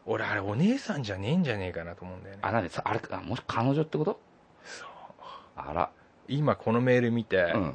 [0.07, 2.41] 俺あれお姉さんじゃねえんじゃねえかなと思うんだよね。
[2.43, 4.21] あ何さあれあもし彼女ってこと？
[4.65, 4.89] そう。
[5.57, 5.91] あら。
[6.29, 7.75] 今このメール見て、うん。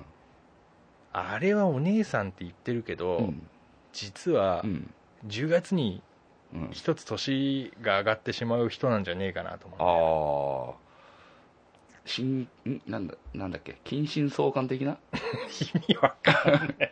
[1.11, 3.47] あれはお姉さんって言ってるけど、うん。
[3.91, 4.93] 実はうん。
[5.27, 6.01] 10月に
[6.53, 6.69] うん。
[6.71, 10.84] 一つ年が上がってしまう人なんじゃねえかなと思うああ
[12.05, 13.75] 新んなんだなんだっけ？
[13.83, 14.97] 近親相関的な？
[15.75, 16.91] 意味わかんない。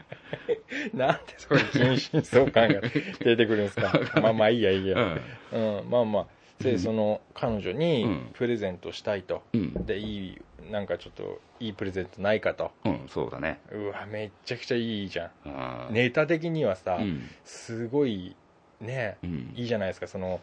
[0.93, 2.81] なんでそこに近親相関が
[3.23, 3.91] 出てくるんですか？
[4.21, 5.19] まあまあいいやいいや、
[5.51, 5.89] うん。
[5.89, 6.27] まあまあ。
[6.63, 8.29] でその彼女にうん。
[8.33, 9.85] プレゼントしたいと、うん。
[9.85, 12.71] でいいなんかちょっといいプレゼントないかと。
[12.85, 13.59] うんそうだね。
[13.71, 15.93] うわめっちゃくちゃいいじゃん。
[15.93, 17.29] ネタ的にはさ、うん。
[17.43, 18.35] すごい
[18.81, 19.53] ねうん。
[19.55, 20.07] いいじゃないですか。
[20.07, 20.41] その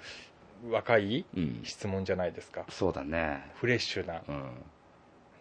[0.69, 1.61] 若いうん。
[1.65, 2.65] 質問じゃないですか。
[2.69, 3.51] そうだね。
[3.55, 4.23] フレッシュな。
[4.29, 4.37] うん。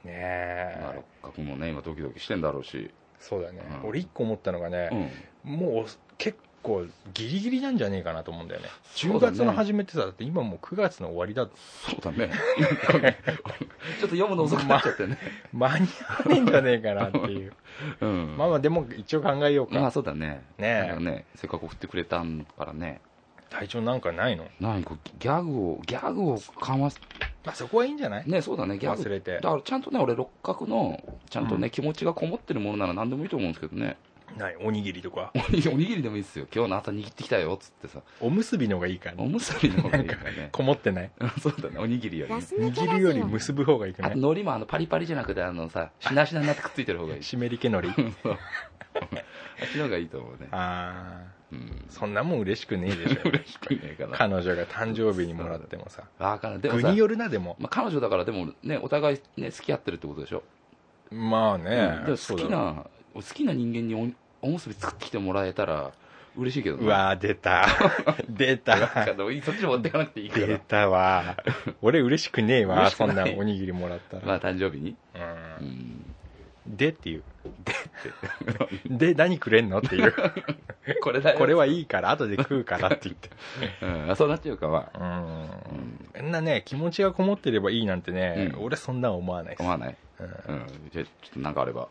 [0.03, 0.77] ねえ。
[0.81, 1.05] まあ六
[1.35, 2.91] 角もね今ドキドキしてんだろうし。
[3.19, 3.89] そうだね、うん。
[3.89, 5.11] 俺一個思ったのがね、
[5.45, 5.57] うん。
[5.57, 5.85] もう
[6.17, 8.67] 結構ギリギリなんじゃねえかなと思うんだよね。
[8.95, 9.19] 10ね。
[9.19, 11.47] 月の初めってさだって今もう9月の終わりだ
[11.85, 12.31] そうだね。
[13.99, 15.17] ちょっと読むの遅くなっちゃってね、
[15.51, 17.53] 間に合わねえんじゃねえかなっていう。
[18.01, 18.37] うん。
[18.37, 19.79] まあまあでも一応考えようか。
[19.79, 20.43] まあそうだね。
[20.57, 20.99] ねえ。
[20.99, 23.01] ねせっかく送ってくれたんからね
[23.49, 24.45] 体調なんかないの？
[24.59, 26.99] 何こうギャグをギャグをかます。
[27.45, 28.29] まあそこはいいんじゃない？
[28.29, 28.77] ねそうだね。
[28.77, 29.01] ギャグ。
[29.01, 29.33] 忘れて。
[29.35, 31.69] だからちゃんとね俺六角のちゃんとね、うん。
[31.71, 33.97] 気持ちがこもってるものなら何でもいいと思うんですけどね。
[34.37, 34.55] ない？
[34.61, 35.31] おにぎりとか？
[35.35, 36.45] お におにぎりでもいいですよ。
[36.53, 38.01] 今日の朝握ってきたよっつってさ。
[38.21, 39.15] おむすびの方がいいから。
[39.15, 40.49] ねおむすびの方がいいからね。
[40.53, 41.11] こもってない？
[41.41, 41.79] そうだね。
[41.79, 42.33] おにぎりより。
[42.33, 47.23] ね握るより結ぶ方がいいくあないと海苔もあのパリパリじゃなくてあのさしなしなになってくっついてる方がいい。
[47.23, 47.91] 湿り気のり。
[48.21, 48.33] そう。
[48.33, 50.47] あっちの方がいいと思うね。
[50.51, 51.59] あうん。
[51.59, 53.21] あそんなもん嬉しくねえでしょ。
[53.29, 56.03] 嬉しくねえかな彼女が誕生日にもらってもさ。
[56.17, 56.57] わかんな。
[56.57, 57.55] いでもさ具によるなでも。
[57.59, 60.43] まあ、彼女だからでもねお互いね付き合ってるってことでしょ、
[61.11, 61.99] まあね。
[62.07, 62.17] うん。
[62.17, 63.95] 好きな好きな人間に
[64.41, 65.91] おおむすび作ってきてもらえたら
[66.37, 66.85] 嬉しいけどね。
[66.85, 67.65] うわー出た。
[68.29, 69.05] 出た。
[69.43, 70.47] そっち持っていかなくていいから。
[70.47, 71.35] 出たわ。
[71.81, 74.25] 俺嬉しくねえわそんないおにぎりもらったら。
[74.25, 74.95] まあ誕生日に。
[75.15, 75.17] う
[75.61, 76.08] うんん
[76.69, 77.23] でっていう。
[78.85, 80.13] で何くれんのっていう。
[81.01, 81.37] これだよ。
[81.37, 83.29] これはいいから後で食うからって言って。
[83.81, 84.91] うんあそうなっちゃうかは
[86.17, 86.27] うん。
[86.27, 88.63] んなね気持ちがこもってればいいなんてね、うん。
[88.63, 89.97] 俺そんなん思わない思わない。
[90.19, 90.25] うん。
[90.25, 90.67] うん。
[90.91, 91.87] じゃあちょっとなんかあれば。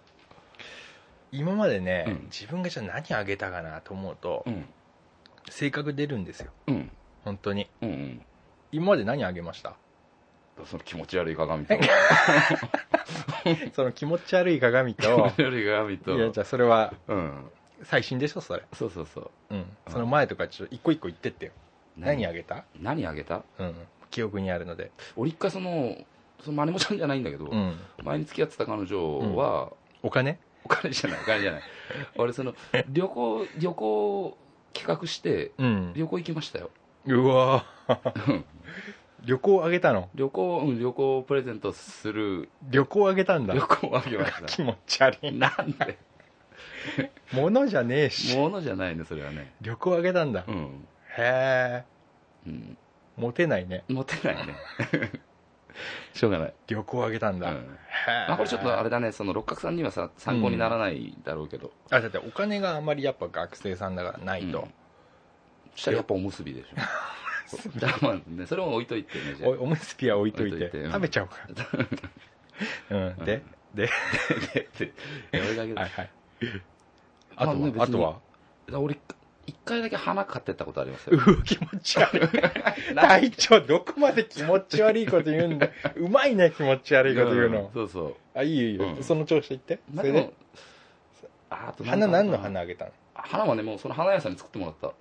[1.33, 2.23] 今までね、うん。
[2.31, 4.65] 自分がじゃあ何あげたかなと思うと、うん。
[5.51, 6.53] 性格出るんですよ。
[6.69, 6.91] うん。
[7.25, 7.69] 本当に。
[7.83, 8.23] うんうん。
[8.73, 9.75] 今まで何あげました？
[10.67, 11.75] その気持ち悪い鏡と。
[13.75, 16.17] その気持ち悪い鏡気持とち悪い鏡と。
[16.17, 17.51] いやじゃあそれはうん。
[17.85, 18.63] 最新でしょそれ。
[18.73, 19.31] そうそうそう。
[19.51, 19.65] うん。
[19.89, 21.53] その前とかちょっと一個一個言ってってよ。
[21.97, 22.27] 何？
[22.27, 22.65] あげた？
[22.81, 23.43] 何あげた？
[23.59, 23.75] うん。
[24.11, 24.91] 記憶にあるので。
[25.17, 25.97] 俺一回その
[26.41, 27.79] そのマネモちゃんじゃないんだけど、うん。
[28.03, 30.39] 前に付き合ってた彼女は、お金？
[30.65, 31.21] お金じゃない。
[31.21, 31.63] お金じゃない。
[32.17, 32.55] 俺その
[32.89, 34.39] 旅行旅行
[34.73, 35.93] 企画してうん。
[35.95, 36.71] 旅行行きましたよ。
[37.07, 38.45] うわー
[39.25, 40.09] 旅行あげたの？
[40.15, 42.49] 旅行うん旅行プレゼントする。
[42.63, 43.55] 旅行あげたんだ。
[43.55, 45.39] 旅行あげまし 気持ち悪い。
[45.39, 45.99] たなんで？
[47.33, 48.37] 物じゃねえし。
[48.37, 49.53] ものじゃないねそれはね。
[49.61, 50.45] 旅行あげたんだ。
[50.47, 51.85] うん、へえ。
[52.47, 52.79] うん、
[53.17, 53.85] モテないね。
[53.89, 54.55] モテないね。
[56.15, 57.79] しょうがない、旅行あげたんだ、うん。
[58.29, 64.75] まあ、これちょっとあれだねその六角さんにはさ参考にならないだろうけど、あだってお金があまりやっぱ学生さんだからないと、うん。
[65.75, 66.69] そしたらやっぱおむすびでしょ
[68.03, 69.51] まあねそれも置いといてねじゃあ。
[69.51, 70.57] おおむすびは置いといて。
[70.57, 70.87] 置いといて。
[70.87, 70.93] うん。
[70.93, 71.37] 食べちゃおうか。
[72.91, 73.25] うん。
[73.25, 73.43] で、
[73.75, 73.89] で
[74.79, 74.93] で
[75.33, 76.11] 俺だけではいはい。
[77.37, 78.17] あとは、まあね別にあとは？
[78.81, 78.99] 俺
[79.47, 82.29] 一回だけ花買ってったことありますうよわ気持ち悪い。
[82.95, 85.69] 隊長どこまで気持ち悪いこと言うんだ。
[85.97, 88.17] うまいね気持ち悪いこと言うの、んそうそう。
[88.35, 89.03] あいいよいいよ、うん。
[89.03, 89.81] その調子で言って。
[89.97, 90.31] それで？
[91.51, 92.91] ああと花何の花花あげたの？
[93.15, 94.93] 花はねもうその花屋さんに作ってもらった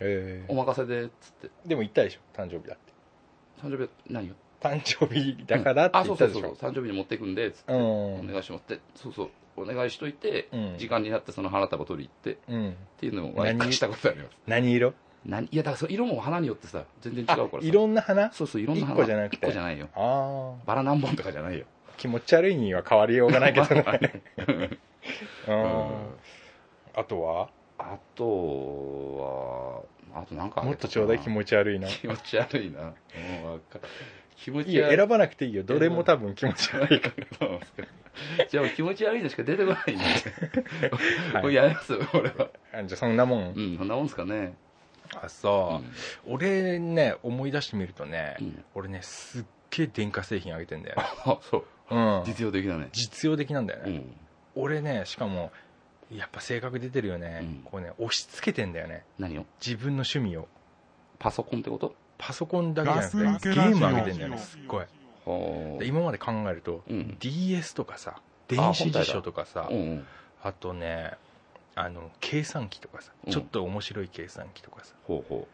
[0.00, 1.50] えお任せでっつって。
[1.66, 2.92] でも言ったでしょ誕生日だって。
[3.62, 4.34] 誕生日何よ。
[4.60, 6.56] 誕生日だからってあそうそう言ったでしょ。
[6.60, 7.72] そう誕生日に持っていくんでつって。
[7.72, 7.80] うん。
[7.80, 8.80] お願いしますって。
[8.94, 9.30] そうそう。
[9.56, 10.74] お願いしといて、うん。
[10.78, 12.76] 時間になってその花束取り行ってっうん。
[12.98, 13.58] ていうのを何？
[13.58, 14.30] 割したことあります。
[14.46, 14.94] 何色？
[15.26, 15.44] 何？
[15.44, 17.68] いやだからその色も花によってさ全然違あうからさ。
[17.68, 18.32] いろんな花？
[18.32, 19.36] そうそういろんな花一個じゃなくて。
[19.36, 19.88] 一個じゃないよ。
[19.94, 21.66] ああバラ何本とかじゃないよ。
[21.96, 24.20] 気持ち悪いには変わりようがないけどね。
[25.46, 25.86] うん。
[26.96, 27.50] あとは？
[27.86, 31.88] あとはあとなんかあもったとちょうだい気持ち悪いな。
[31.88, 32.80] 気持ち悪いな。
[32.80, 32.92] も
[33.50, 33.78] うわか
[34.36, 35.64] 気持ち悪い選ばなくていいよ。
[35.64, 37.10] どれも多分気持ち悪いか
[38.48, 40.04] じゃあ気持ち悪いのしか出てこないんで、
[41.32, 41.42] はい。
[41.42, 42.48] もうやりますよ俺は。
[42.86, 43.52] じゃあそんなもん。
[43.54, 44.54] うんそんなもんすかね。
[45.14, 46.32] あそう。
[46.32, 48.64] 俺ね思い出してみるとねうん。
[48.74, 51.02] 俺ねすっげえ電化製品あげてんだよね。
[51.24, 51.64] あそう。
[51.90, 52.22] うん。
[52.24, 52.88] 実用的だね。
[52.92, 53.90] 実用的なんだよね。
[53.90, 54.16] うん。
[54.54, 55.50] 俺ねしかも
[56.10, 57.40] やっぱ性格出てるよね。
[57.42, 57.62] うん。
[57.64, 59.04] こうね押し付けてんだよね。
[59.18, 59.46] 何を？
[59.64, 60.48] 自分の趣味を。
[61.18, 61.94] パソコンってこと？
[62.18, 64.86] パソコンだけじゃなくてゲームあげてんだよねすっごい。
[65.86, 67.16] 今まで考えると、うん。
[67.18, 70.04] DS とかさ電子辞書とかさうんうん。
[70.42, 71.12] あとね
[71.74, 73.32] あの計算機とかさ、うん。
[73.32, 74.94] ちょっと面白い計算機とかさ。
[75.06, 75.48] ほうほ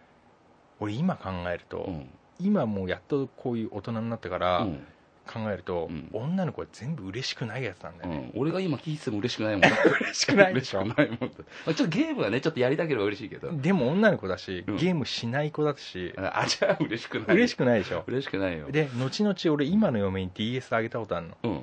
[0.80, 2.10] 俺今考えると、ううん。
[2.40, 4.86] 今もうやっとこういう大人になってからうん
[5.26, 6.08] 考えると、うん。
[6.12, 8.40] 女の子は全部嬉しくないやつなんだよね、うん。
[8.40, 9.62] 俺が今聞いてても嬉しくないもん。
[10.00, 11.18] 嬉しくないで嬉ししょくないもん。
[11.20, 11.26] ま
[11.72, 13.52] あちょっとゲームはねちょっとやりたければ嬉しいけど。
[13.52, 14.76] でも女の子だし、うん。
[14.76, 17.36] ゲームしない子だし、あじゃあ嬉しくない。
[17.36, 18.04] 嬉しくないでしょ？
[18.06, 18.70] 嬉しくないよ。
[18.70, 21.36] で後々俺今の嫁に DS あげたことあるの。
[21.44, 21.62] うん。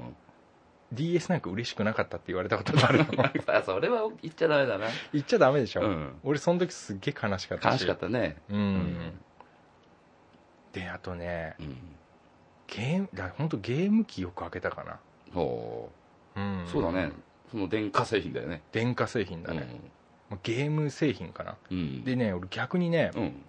[0.94, 3.06] DS なんか嬉しくなかったって言われたことがあるの。
[3.54, 4.88] あそれは言っちゃダメだな。
[5.12, 6.16] 言っちゃダメでしょ、うん。
[6.24, 7.74] 俺その時すっげえ悲しかったし。
[7.74, 8.38] 悲しかったね。
[8.50, 9.20] うん、うん。
[10.72, 11.78] であとねうん
[12.68, 15.00] ゲームだ本当ゲーム機よくあげたかな。
[15.34, 15.90] ほ
[16.36, 16.40] う。
[16.40, 16.64] ん。
[16.64, 17.12] うそうだね。
[17.52, 18.62] その電化製品だよね。
[18.72, 19.66] 電化製品だね、うん。
[20.30, 21.56] まあゲーム製品かな。
[21.72, 22.04] うん。
[22.04, 23.42] でね俺逆にね、うん。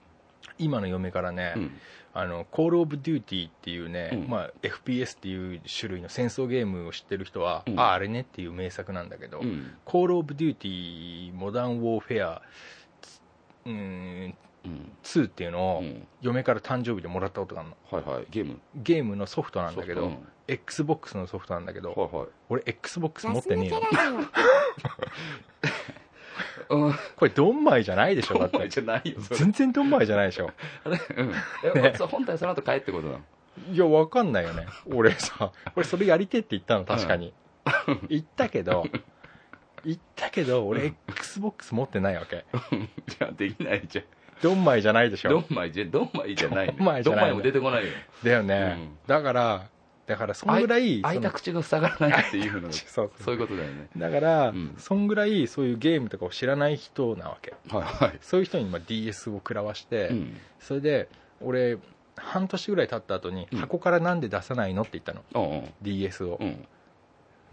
[0.59, 1.70] 今の嫁からね、うん。
[2.14, 4.28] あのコール・オブ・デューティーっていうね、うん。
[4.28, 7.81] まあ、FPS っていう種類の戦争ゲームを知ってる人は、うん。
[7.81, 9.72] ああれねっていう名作なんだけど、うん。
[9.85, 12.42] コール・オブ・デューティーモダン・ウォーフェア
[13.66, 14.35] うん
[15.03, 16.07] 2っていうのをうん。
[16.21, 17.77] 嫁から誕生日でもらったことがあるの。
[17.99, 18.27] はいはい。
[18.31, 18.61] ゲーム？
[18.75, 22.27] ゲームのソフトなんだけど、そううん XBOX のソフトなんだけど、はいはい。
[22.49, 23.81] 俺 XBOX 持ってねえの
[26.87, 26.94] うん。
[27.16, 29.37] これドンマイじゃないでしょだっドンマイてじゃないよそれ。
[29.37, 30.51] 全然ドンマイじゃないでしょ。
[30.85, 30.99] あれ？
[31.16, 31.33] うん。
[31.85, 33.21] えそう本体その後帰ってことなの？
[33.73, 34.66] いやわかんないよね。
[34.87, 37.35] 俺さ俺それやりてって言ったの確かに、
[38.09, 38.87] 言ったけど
[39.85, 42.44] 言ったけど俺 XBOX 持ってないわけ。
[43.07, 44.05] じゃあできないじゃん
[44.42, 45.31] ドンマイじゃないでしょ。
[45.31, 46.74] ドンマイじゃドンマイじゃないね。
[46.79, 47.27] ドンマイじゃないね。
[47.27, 47.92] ドンマイも出てこないよ。
[48.22, 48.88] だよね、うん。
[49.07, 49.68] だから
[50.09, 53.88] だからそんぐらい開いた口が塞がらないっていうのが そうそういうことだよね。
[53.94, 54.74] だから、うん。
[54.79, 57.55] そんぐらいそういうゲームとかを知らない人なわけ。
[57.68, 58.18] はいはい。
[58.22, 60.40] そういう人にまあ DS を食らわして、うん。
[60.61, 61.09] それで
[61.42, 61.77] 俺
[62.16, 63.59] 半年ぐらい経った後にうん。
[63.59, 65.74] 箱からなんで出さないのって言ったの、うんうん。
[65.83, 66.66] DS を、うん。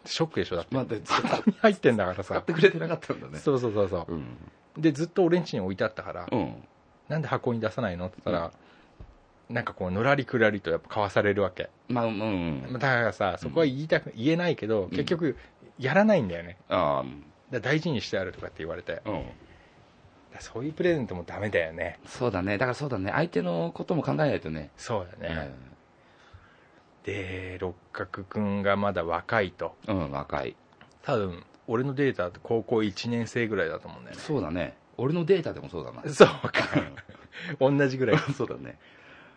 [0.05, 0.75] ショックでしょだって。
[0.75, 2.39] まあで使ここに入ってんだからさ。
[2.39, 3.37] ってくれてなかったんだね。
[3.39, 4.13] そうそうそうそう。
[4.13, 4.37] うん。
[4.77, 6.63] でずっと俺ん家に置いてあったから、うん
[7.09, 8.51] なんで箱に出さないのって言ったら、
[9.49, 11.69] なんかこうのらりくらりとやっぱ買わされるわけ。
[11.87, 12.19] まあうん。
[12.67, 15.37] うんだからさそこは言いたく、言えないけど結局
[15.77, 16.57] やらないんだよね。
[16.69, 17.03] あ
[17.51, 19.01] だ大事にしてあるとかって言われて。
[19.05, 19.25] うん。
[20.35, 21.99] らそういうプレゼントもダメだよね。
[22.05, 22.57] そうだね。
[22.57, 23.11] だからそうだね。
[23.11, 24.69] 相手のことも考えないとね。
[24.77, 25.53] そうだね、
[27.03, 29.75] で六角くんがまだ若いと。
[29.87, 30.55] うん、うん、若い。
[31.03, 34.21] 多分俺のデータって高校1年生ぐらいだと思うんだよね。
[34.21, 36.01] そうだね俺のデータでもそうだな。
[36.11, 36.51] そうか。
[37.59, 38.17] 同じぐらい。
[38.35, 38.77] そうだね。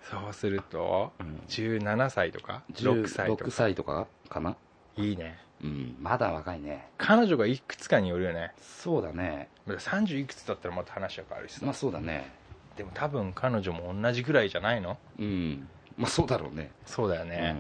[0.03, 1.43] そうするとうん。
[1.49, 4.57] 17歳とか？6歳と6か歳とかかな。
[4.97, 5.39] いいね。
[5.63, 5.97] うん。
[6.01, 6.89] まだ若いね。
[6.97, 8.53] 彼女がいくつかによるよね。
[8.61, 9.49] そうだね。
[9.67, 12.33] 30いくつだったらまた話は変わるしさ、まあそうだね。
[12.77, 14.97] でも多分彼女も同じぐらいじゃないの？
[15.19, 15.69] うん。
[15.97, 16.71] まあそうだろうね。
[16.87, 17.57] そうだよね、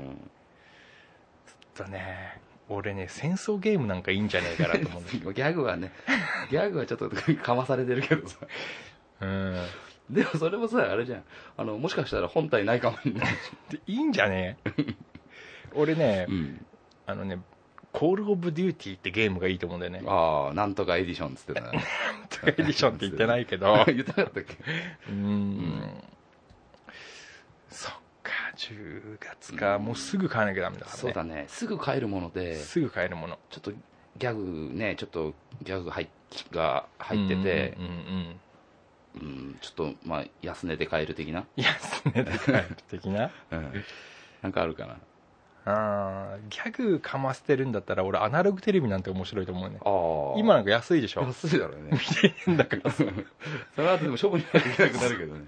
[1.75, 5.93] ちょっとね俺ね戦争ゲームなんかいいんじゃねえかなと思うんだうんギャグはね
[6.51, 7.11] ギャグはちょっと
[7.43, 8.37] かまされてるけどさ。
[9.21, 9.57] うん。
[10.11, 11.25] でもそれもさあれじゃん。
[11.57, 13.29] あのもしかしたら本体ないかもしれない
[13.87, 14.59] いいんじゃね？
[14.65, 14.73] え
[15.75, 16.65] 俺ね、うん。
[17.07, 17.39] あのね
[17.93, 20.03] コール・オブ・デューティーってゲームがいいと思うんだよね。
[20.07, 21.61] ああなんとかエディションっつってた
[22.49, 23.85] エディションって言ってないけど。
[23.89, 24.55] 言ってなかったっけ？
[25.09, 26.05] うーん。
[27.71, 28.01] そっか
[28.59, 31.01] 10月か、もうすぐ買わなきゃダメだからね。
[31.01, 31.45] そうだね。
[31.49, 33.39] すぐ買えるものですぐ買えるもの。
[33.51, 36.09] ちょっとギャグねちょっとギャグ入っ
[36.53, 37.91] が入っててうんうん
[39.23, 39.59] うんうん。
[39.61, 41.45] ちょっとまあ安値で買える的な。
[41.57, 43.31] 安値で買える的な？
[43.53, 43.73] うん。
[44.43, 44.97] なんかあるかな。
[45.71, 49.79] あーギャグかませてるんだったら俺アナログテレビなんて面白いと思うね。
[49.85, 51.23] ああ今なんか安いでしょ？
[51.23, 51.99] 安いだろうね。
[52.57, 53.13] だから その
[53.93, 55.45] 後でも処分しないといけなくなるけどね。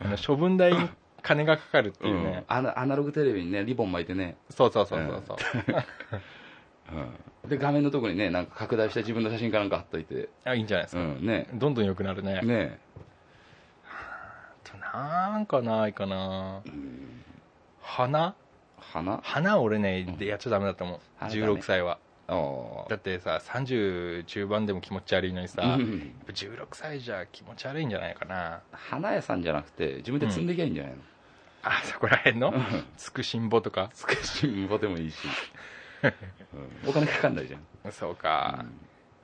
[0.00, 0.88] あの処分代に
[1.22, 5.36] 金がかかるっていうね、アナアナログテレビにねリボン巻いてね、そうそうそうそうそ
[7.46, 10.28] う、 で画面のとこにねなんか拡大した自分の写真かなんか貼っといて。
[10.44, 11.48] あいいんじゃないですか、うんね。
[11.54, 12.40] どんどん良くなるね。
[12.42, 12.78] ね。
[13.84, 16.62] あとなんかないかな。
[17.80, 18.34] 花
[18.78, 21.30] 花花俺ねでやっちゃダメだと思う、ね。
[21.30, 21.98] 16歳は
[22.88, 26.12] だってさ30中盤でも気持ち悪いのにさ、うん。
[26.28, 28.60] 16歳じゃ気持ち悪いんじゃないかな。
[28.70, 30.98] 花屋さんじゃなくて自分で積んできゃいいんじゃないの、
[31.64, 32.50] あそこら辺の？
[32.50, 32.84] うん。
[32.96, 33.90] つくしんぼとか？
[33.94, 35.16] つくしんぼでもいいし、
[36.04, 36.06] う
[36.86, 36.90] ん。
[36.90, 38.64] お金かかんないじゃん、そうか、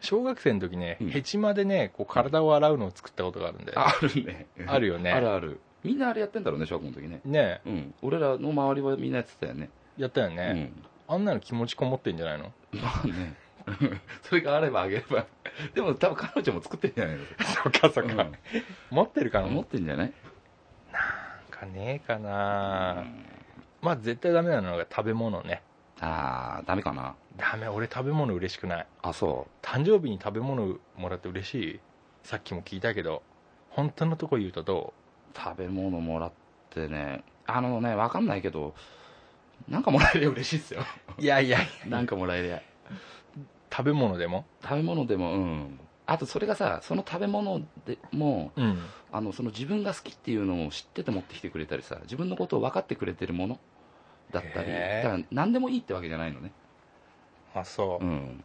[0.00, 1.10] 小学生の時ね、うん。
[1.10, 4.46] ヘチマでねこう体を洗うのを作ったことがあるんで、あるね。
[4.66, 5.12] あるよね。
[5.12, 5.60] あるある。
[5.84, 7.20] みんなあれやってんだろうね小学校の時ね。
[7.24, 7.60] ね。
[7.64, 7.94] うん。
[8.02, 9.70] 俺らの周りはみんなやってたよね。
[9.96, 10.72] やったよね、
[11.08, 12.46] あんなの気持ちこもってんじゃないの？
[12.46, 12.50] うん
[12.82, 13.34] まあね。
[14.22, 15.26] それがあればあげれば。
[15.74, 17.24] でも多分彼女も作ってんじゃないの？
[17.62, 18.32] そっかそっか、うん。
[18.90, 20.12] 持ってるかな持ってんじゃない？
[20.92, 21.02] なん
[21.50, 23.04] かねえかな、
[23.82, 25.62] まあ絶対ダメなのが食べ物ね。
[26.00, 27.14] ああダメかな。
[27.36, 27.68] ダメ。
[27.68, 28.86] 俺食べ物嬉しくない。
[29.02, 31.80] あそ誕生日に食べ物もらって嬉しい？
[32.22, 33.22] さっきも聞いたけど。
[33.70, 34.94] 本当のとこ言うとど
[35.34, 35.38] う？
[35.38, 36.32] 食べ物もらっ
[36.70, 37.24] てね。
[37.46, 38.74] あのねわかんないけど
[39.68, 40.82] なんかもらえりゃ嬉しいっすよ。
[41.18, 41.58] ういやいや。
[41.86, 42.62] なんかもらえりゃ。
[43.70, 44.44] 食べ物でも？
[44.62, 45.80] 食べ物でもうん。
[46.06, 48.78] あとそれがさその食べ物でもうん。
[49.12, 53.58] あのその自分が好きっていうのを知ってて持ってきてくれたりさ自分のことを分かってくれてるもの
[54.30, 56.52] だったりだから何でもいいってわけじゃないのね。
[57.54, 58.44] あそう、うん。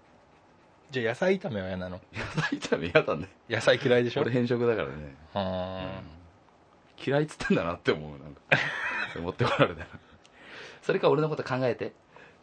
[0.90, 2.00] じゃあ野菜炒めは嫌なの？
[2.14, 3.28] 野菜炒め嫌だね。
[3.50, 4.22] 野菜嫌いでしょ？
[4.22, 5.16] 俺偏食だからね。
[5.34, 6.02] あ
[7.04, 8.42] 嫌いっつってんだなって思うなんか。
[9.22, 9.88] 持ってこられたら
[10.82, 11.94] それか俺のこと考えて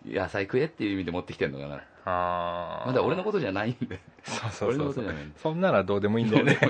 [0.06, 1.82] 野菜食えっていう意味で持ってきてんのかな。
[2.04, 4.00] あまだ俺のことじゃないんで。
[4.22, 4.78] そうそうそう。
[4.78, 5.38] そうことじゃないんで。
[5.38, 6.58] そんならどうでもいいんだよね。
[6.60, 6.68] ど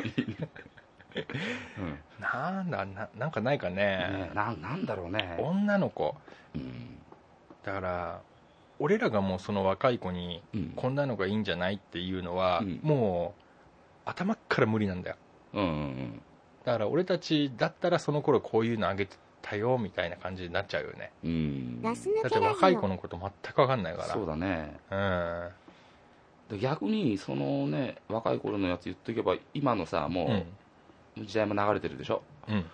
[1.78, 1.98] うん。
[2.20, 2.70] なん。
[2.70, 3.76] だななんかないかね。
[3.76, 5.36] ねななんだろうね。
[5.40, 6.16] 女の子。
[6.54, 6.98] うん。
[7.64, 8.20] だから
[8.78, 10.72] 俺らがもうその若い子にうん。
[10.74, 12.80] こんなのがいいんじゃないっていうのは、うん。
[12.82, 13.42] もう
[14.06, 15.16] 頭っから無理なんだよ。
[15.52, 16.22] うんうん。
[16.64, 19.16] だから俺たちだったらその頃こういうのあげて
[19.48, 21.94] たよみたいな感じになっちゃうよねうんだっ
[22.30, 30.44] て若い子のこと全く分かんないからそうだねうん逆にそのね若い頃のやつ言っとけば今のさも
[31.16, 32.64] う時代も流れてるでしょうん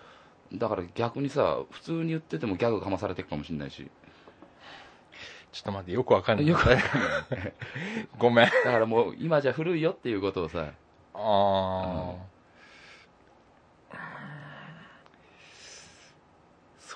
[0.57, 3.89] だから逆にさ普通に言っててもギャグかまされてるかもしれないし
[5.51, 6.99] ちょっと待ってよく分かんないよくわかん
[7.39, 7.53] ない
[8.19, 10.71] ごめんだからもう今じゃ古いよっていうことをさ
[11.13, 12.15] あ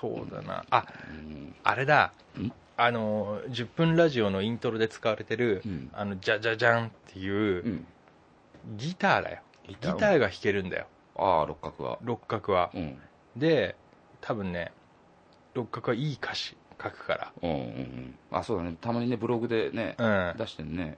[0.00, 0.64] そうだな。
[0.70, 1.54] あうん。
[1.62, 2.12] あれだ。
[2.38, 2.50] ん？
[2.76, 5.90] あの10分ラジオのイントロで使われてるうん。
[5.92, 7.86] あのじゃじゃじゃんっていううん。
[8.76, 9.42] ギターだよ。
[9.68, 10.86] ギギターが弾けるんだよ。
[11.16, 11.98] ああ六角は。
[12.02, 12.70] 六角は。
[12.74, 12.98] うん。
[13.36, 13.76] で
[14.20, 14.72] 多分ね
[15.54, 18.14] 六角はいい歌詞書くかうんうんうん。
[18.30, 18.76] あそうだね。
[18.80, 20.38] たまにねブログでねらうん。
[20.38, 20.96] 出してんね。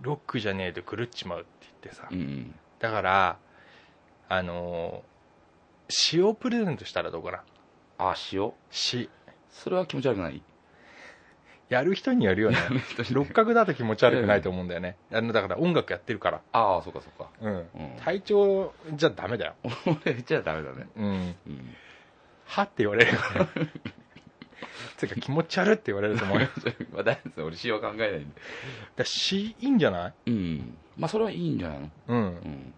[0.00, 1.48] ロックじゃねえと狂っちまうって
[1.82, 2.08] 言ってさ。
[2.10, 2.54] うんうん。
[2.78, 3.38] だから
[4.28, 5.14] あのー
[5.90, 7.42] 詩をプレゼントしたらどうかな
[7.98, 9.08] あ塩詩
[9.50, 10.42] それは気持ち悪くない？
[11.70, 12.58] やる人によるよね。
[13.10, 14.96] 六角だと気持ち悪くないと思うんだよね。
[15.12, 16.40] あのだから音楽やってるから。
[16.52, 17.30] ああそうかそうか。
[17.40, 17.54] うん。
[17.54, 17.66] うん。
[18.04, 19.54] 体調じゃダメだよ。
[20.04, 20.86] 俺じゃダメだね。
[20.96, 21.04] うん。
[21.04, 21.74] うん。
[22.44, 23.48] はって言われるから。
[24.98, 26.48] つうか気持ち悪って言われると思うよ。
[26.92, 28.40] まあ大丈夫です俺塩考えないんで。
[28.96, 30.30] ら詩いいんじゃない？
[30.30, 30.76] うん。
[30.98, 31.90] まあそれはいいんじゃないの？
[32.08, 32.18] うん。
[32.18, 32.74] うん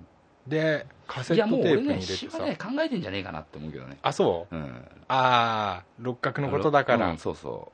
[0.47, 3.99] でカセいやもうットテープに俺ね入れてさ、詩はね考えてんじゃねえかなって思うけどね。
[4.03, 4.55] あそう？
[4.55, 4.65] うん。
[5.09, 7.73] ああ六角のことだから、うんそうそ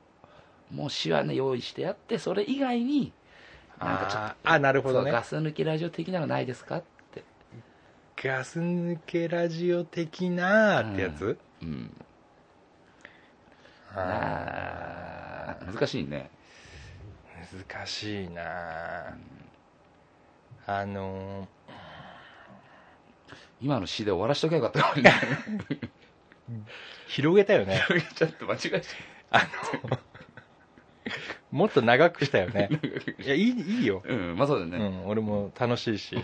[0.71, 0.75] う。
[0.75, 3.13] もう詩はね用意してやってそれ以外に
[3.79, 5.11] なんかちょっあーあなるほどね。
[5.11, 6.83] ガス抜きラジオ的なのないですかっ
[7.13, 7.23] て。
[8.15, 11.95] ガス抜けラジオ的なってやつ、うん。
[13.95, 15.73] ああー。
[15.73, 16.31] 難しいね。
[17.51, 19.15] ー難しいな
[20.65, 20.85] あ。
[20.85, 21.47] の
[23.63, 25.77] 今の詩で終わらしとけばよかったかもねー
[27.07, 27.81] 広げたよね。
[28.15, 28.87] ちょっと間違えち
[31.49, 32.69] もっと長くしたよね。
[33.23, 34.77] いやいいいいよ、ゃったうんまあそうだよね。
[34.77, 36.17] うん、俺も楽しいし。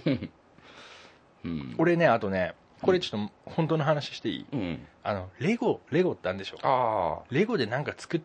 [1.46, 1.76] うん。
[1.78, 4.46] 俺ねあとねこれちょっと本当の話していい？
[4.52, 4.86] うん。
[5.04, 6.58] あのレゴレゴってあるんでしょ？
[6.64, 8.22] ああレゴでなんか作っ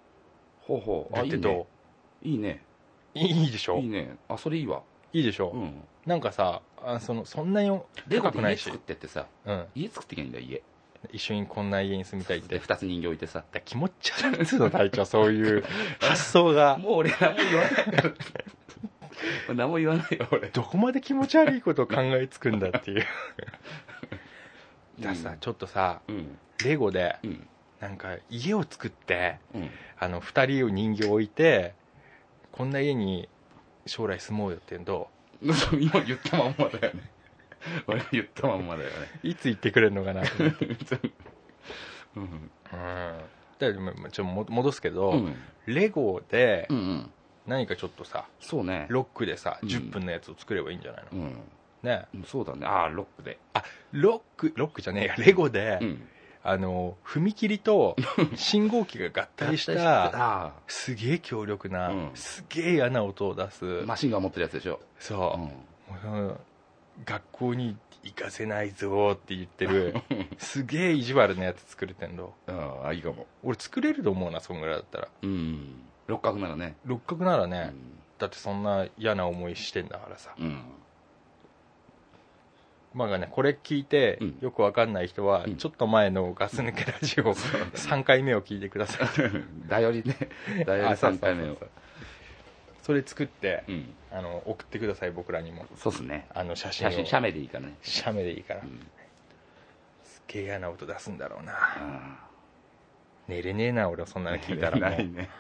[0.62, 1.16] ほうほう。
[1.16, 1.66] あいいてどね
[2.22, 2.62] いいね。
[3.14, 3.78] ういいいいでしょ？
[3.78, 4.16] いいね。
[4.28, 4.82] あそれいいわ
[5.14, 5.84] いいでしょ、うん。
[6.06, 7.70] なんかさあそのそんなに
[8.10, 8.64] 高くないし。
[8.64, 10.62] で家作ってってさうん、家作ってきゃいいんだ家。
[11.12, 12.56] 一緒にこんな家に住みたいって。
[12.56, 13.44] で二つ人形置いてさ。
[13.64, 15.04] 気持ち悪いっつうの隊長。
[15.06, 15.64] そういう
[16.00, 16.76] 発想が。
[16.78, 17.74] もう俺何も言わない
[19.54, 23.00] 何も言わないよ俺 どこまで気持ち悪いことを考えつくんだっていう。
[23.00, 23.06] だ
[25.04, 25.38] からさ、うん。
[25.38, 27.48] ちょっとさうんレゴでうん。
[27.80, 29.70] なんか家を作ってうん。
[30.00, 31.74] あの2人を人形置いて
[32.50, 33.28] こんな家に
[33.86, 35.10] 将来住もうよって言うと
[35.78, 37.10] 今言ったまんまだよね。
[37.86, 38.96] 俺言ったまんまだよね。
[39.22, 40.66] いつ言ってくれるのかなと思って。
[42.16, 42.22] うん。
[42.22, 42.30] うん。
[43.58, 45.36] だからまあちょっとも戻すけど、うん。
[45.66, 46.68] レゴで
[47.46, 48.86] 何かちょっとさそうね。
[48.88, 49.68] ロックでさうん。
[49.68, 51.40] 10分のやつを作ればいいんじゃないの、うん。
[51.82, 52.06] ね。
[52.26, 52.66] そうだね。
[52.66, 53.38] ああロックで。
[53.92, 55.14] ロックロックじゃねえや。
[55.16, 56.08] レゴで、うん
[56.46, 57.96] あの踏切と
[58.36, 62.10] 信号機が合体したあすげえ強力な、うん。
[62.14, 64.80] すげえ嫌な音を出す、あマシンガン持ってるやつでしょ。
[65.00, 65.38] そ
[66.04, 66.06] う。
[66.06, 66.36] う、ん。
[67.06, 69.94] 学校に行かせないぞって言ってる
[70.36, 73.26] すげえ意地悪なやつ作れてんのああいいかも。
[73.42, 75.08] 俺作れると思うなそんぐらいだったら。
[75.22, 75.82] うん。
[76.06, 76.76] 六角ならね。
[76.84, 77.74] 六角ならうね、ん。
[78.18, 80.34] だってそんな嫌な思いしてんだからさ。
[80.38, 80.62] うん
[82.94, 84.38] まあねこれ聞いてうん。
[84.40, 85.56] よくわかんない人は、うん。
[85.56, 87.34] ちょっと前のガス抜けラジオ
[87.74, 89.08] 3回目を聞いてください。
[89.68, 90.16] だよりね。
[90.64, 91.58] だより3回目を。
[91.60, 91.66] あ
[92.82, 93.94] それ作って、うん。
[94.12, 95.66] あの送ってください僕らにも。
[95.76, 96.28] そうっすね。
[96.32, 96.90] あの写真を。
[96.90, 97.74] 写真写メでいいからね。
[97.82, 98.80] 写メでいいから、うん。
[100.04, 101.52] すっげえ嫌な音出すんだろうな。
[101.56, 102.28] あ
[103.26, 105.30] 寝れねえな俺そんなの聞いたらもないうね。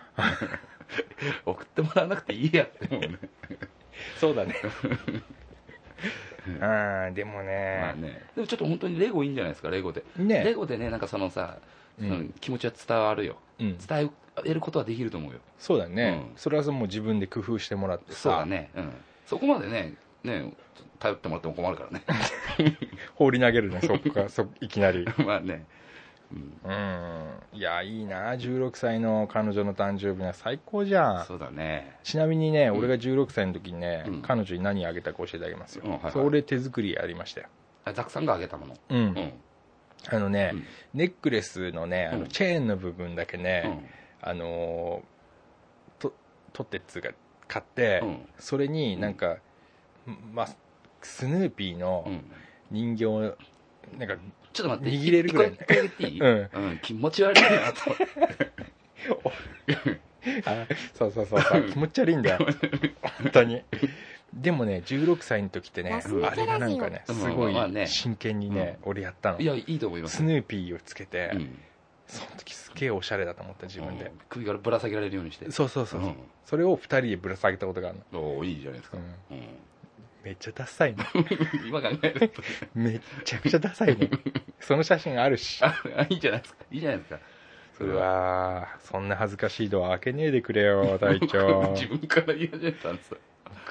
[1.44, 3.18] 送ってもらわなくていいやってもうね。
[4.18, 4.54] そうだね
[6.60, 10.04] ああでもまあね,、ねでもちょっと本当にレゴいいんじゃないですかレゴで。
[10.16, 10.44] ね。
[10.44, 11.58] レゴでねなんかそのさ、
[11.98, 12.08] うん。
[12.08, 13.36] その気持ちは伝わるよ。
[13.58, 14.10] うん、伝
[14.44, 15.38] えることはできると思うよ。
[15.58, 16.36] そうだね、うん。
[16.36, 18.18] それはもう自分で工夫してもらってさ。
[18.18, 18.70] そうだね。
[18.74, 18.92] うん。
[19.26, 20.52] そこまでねね
[20.98, 22.04] 頼ってもらっても困るからね。
[23.14, 25.06] 放り投げるねそっかそいきなり。
[25.24, 25.64] まあね
[26.32, 26.58] うん。
[26.64, 26.74] う
[27.54, 27.58] ん。
[27.58, 28.32] いやいいな。
[28.34, 31.26] 16歳の彼女の誕生日は最高じゃん。
[31.26, 31.96] そうだね。
[32.02, 32.78] ちなみにね、うん。
[32.78, 34.22] 俺が16歳の時にね、うん。
[34.22, 36.12] 彼女に何あげたか教えてあげますよ、うんはいはい。
[36.12, 37.48] それ俺手作りやりましたよ。
[37.84, 38.76] あザクさんがあげたもの。
[38.88, 39.32] うん、うん。
[40.08, 40.64] あのね、うん。
[40.94, 42.28] ネックレスのねあのうん。
[42.28, 43.88] チェーンの部分だけうね、ん。
[44.20, 46.12] あのーと
[46.52, 47.10] 取ってっつうか
[47.46, 48.28] 買って、うん。
[48.38, 49.36] それになんか、
[50.32, 50.48] まあ、
[51.02, 52.24] スヌーピーのうん。
[52.70, 53.36] 人形を
[53.98, 54.16] なんか
[54.54, 56.20] ちょっと待って握れるぐらい一個一個言っていい？
[56.20, 56.48] うん。
[56.52, 58.08] うん気持ち悪いなと思って。
[60.46, 61.62] あそうそうそうそう。
[61.70, 62.46] 気持ち悪いんだよ。
[63.22, 63.62] 本当に。
[64.32, 67.14] でもね16歳の時ってねあれがなんかねうん。
[67.14, 69.38] すごい真剣にね、俺やったの。
[69.38, 70.16] いやいいと思います。
[70.18, 71.58] スヌーピーをつけて、うん。
[72.06, 74.06] その時すげえおしゃれだと思った自分で。
[74.06, 75.50] うん、首からぶら下げられるようにして。
[75.50, 76.04] そうそうそう、う。
[76.06, 76.16] ん。
[76.46, 78.98] それを2人でぶら下げたことがあるの、おおいいじゃないですか。
[79.30, 79.36] うん。
[79.36, 79.44] うん
[80.24, 81.04] めっちゃダサいね。
[81.68, 82.42] 今考えると。
[82.74, 84.08] めっちゃくちゃダサいね。
[84.60, 85.62] その写真あるし。
[85.62, 85.74] あ
[86.08, 86.64] いいじゃないですか。
[86.70, 87.18] いいじゃないですか。
[87.76, 91.72] それうはそんな恥ずかしいドア開けねえでくれよ隊長。
[91.76, 93.18] 自分から言い始めたんですよ。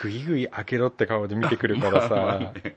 [0.01, 2.76] グイグイ開けろって顔で見てくるからまあまあさね。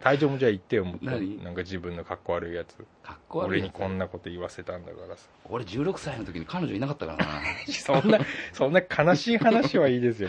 [0.00, 1.42] 隊長もじゃあ言ってよもっと何？
[1.42, 2.76] なんか自分のかっこ悪いやつ。
[3.02, 5.28] かっこ悪い俺にこんなこと言わせたんだからさ。
[5.44, 7.32] 俺16歳の時に彼女いなかったからな。
[7.68, 8.18] そんな
[8.52, 10.28] そんな悲しい話はいいですよ。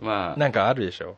[0.00, 0.38] まあ。
[0.38, 1.16] なんかあるでしょ？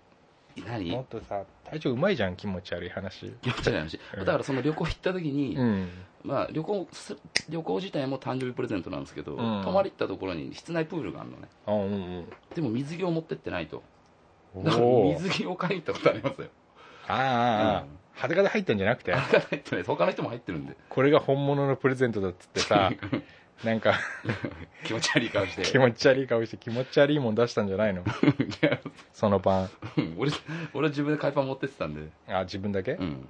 [0.65, 0.91] 何？
[0.91, 3.33] もっとさ隊長うまいじゃん気持ち悪い話。
[3.43, 4.01] 気持ち悪い話。
[4.15, 4.25] うん。
[4.25, 5.89] だからその旅行行った時に、うん。
[6.23, 7.17] まあ旅行す
[7.49, 9.63] 旅行自体も誕生日プレゼントなんですけど、うん。
[9.65, 11.49] 泊まり行ったところに室内プールがあるのね。
[11.67, 13.83] あうんでも水着を持ってってないと。
[14.55, 16.49] うんだから水着を買いに行ったことありますよ。
[17.09, 17.89] ああああうん。
[18.15, 19.13] 裸で入ったんじゃなくて。
[19.13, 19.85] 裸で入ってない。
[19.85, 20.77] 他の人も入ってるんで。
[20.89, 22.91] これが本物のプレゼントだっつってさ
[23.65, 23.95] なんか
[24.85, 25.63] 気持ち悪い顔して。
[25.63, 28.05] 気持ち悪い顔して気持ち悪いもん出したんじゃないの？
[29.15, 29.69] その晩。
[29.97, 30.31] うん俺
[30.75, 33.29] 俺は自分で海パン持ってってたんで、あ自分だけ、うん、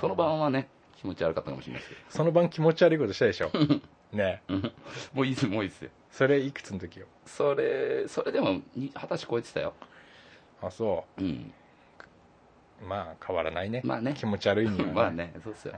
[0.00, 1.94] その晩はね気持ち悪かったかもしれないです。
[1.94, 3.50] けその晩気持ち悪いことしたでしょ？
[4.12, 4.42] ね。
[5.12, 5.90] もういいですもういいですよ。
[6.10, 7.06] それいくつの時よ？
[7.26, 9.74] それそれでもに二十歳超えてたよ。
[10.62, 11.22] あそう。
[11.22, 11.52] ん。
[12.82, 13.82] うまあ変わらないね。
[13.84, 14.14] まあね。
[14.16, 15.74] 気持ち悪いには、まあねそうっすよ、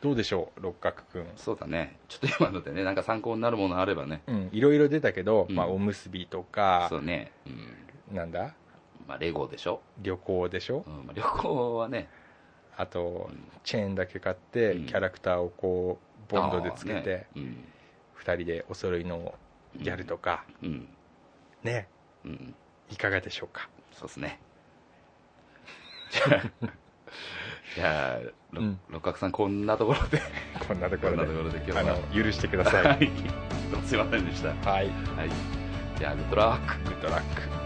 [0.00, 1.26] どうでしょう六角くん。
[1.36, 1.98] そうだね。
[2.08, 4.22] ちょっと今のでねなんか参考になるものあればね。
[4.26, 5.54] うんいろいろ出たけど、うん。
[5.56, 7.32] まあおむすびとかそうね、
[8.10, 8.16] うん。
[8.16, 8.54] なんだ？
[9.06, 10.84] まあ、レゴでしょ、旅行でしょ？
[10.86, 12.08] うんまあ、旅行はね。
[12.76, 13.44] あとうん。
[13.62, 14.86] チェーンだけ買って、うん。
[14.86, 15.98] キャラクターをこ
[16.30, 17.26] うボンドでつけて、あーね。
[17.36, 17.64] うん。
[18.14, 19.34] 二人でお揃いの
[19.76, 20.88] ギャルとか、うん。
[21.62, 21.88] ね。
[22.24, 22.54] うん。
[22.90, 23.68] いかがでしょうか？
[23.92, 24.40] そうですね。
[26.10, 26.66] じゃあ
[27.76, 28.18] じゃあ、
[28.90, 30.20] 六角さん こんなところで。
[30.66, 31.16] こんなところ
[31.50, 31.62] で。
[31.66, 31.96] 今日は。
[32.12, 32.84] 許してください。
[32.84, 33.10] はい。
[33.84, 34.48] すいませんでした。
[34.48, 34.86] はい。
[34.86, 35.30] はい。
[35.98, 36.90] じゃあグッドラック。
[36.90, 37.59] グッドラック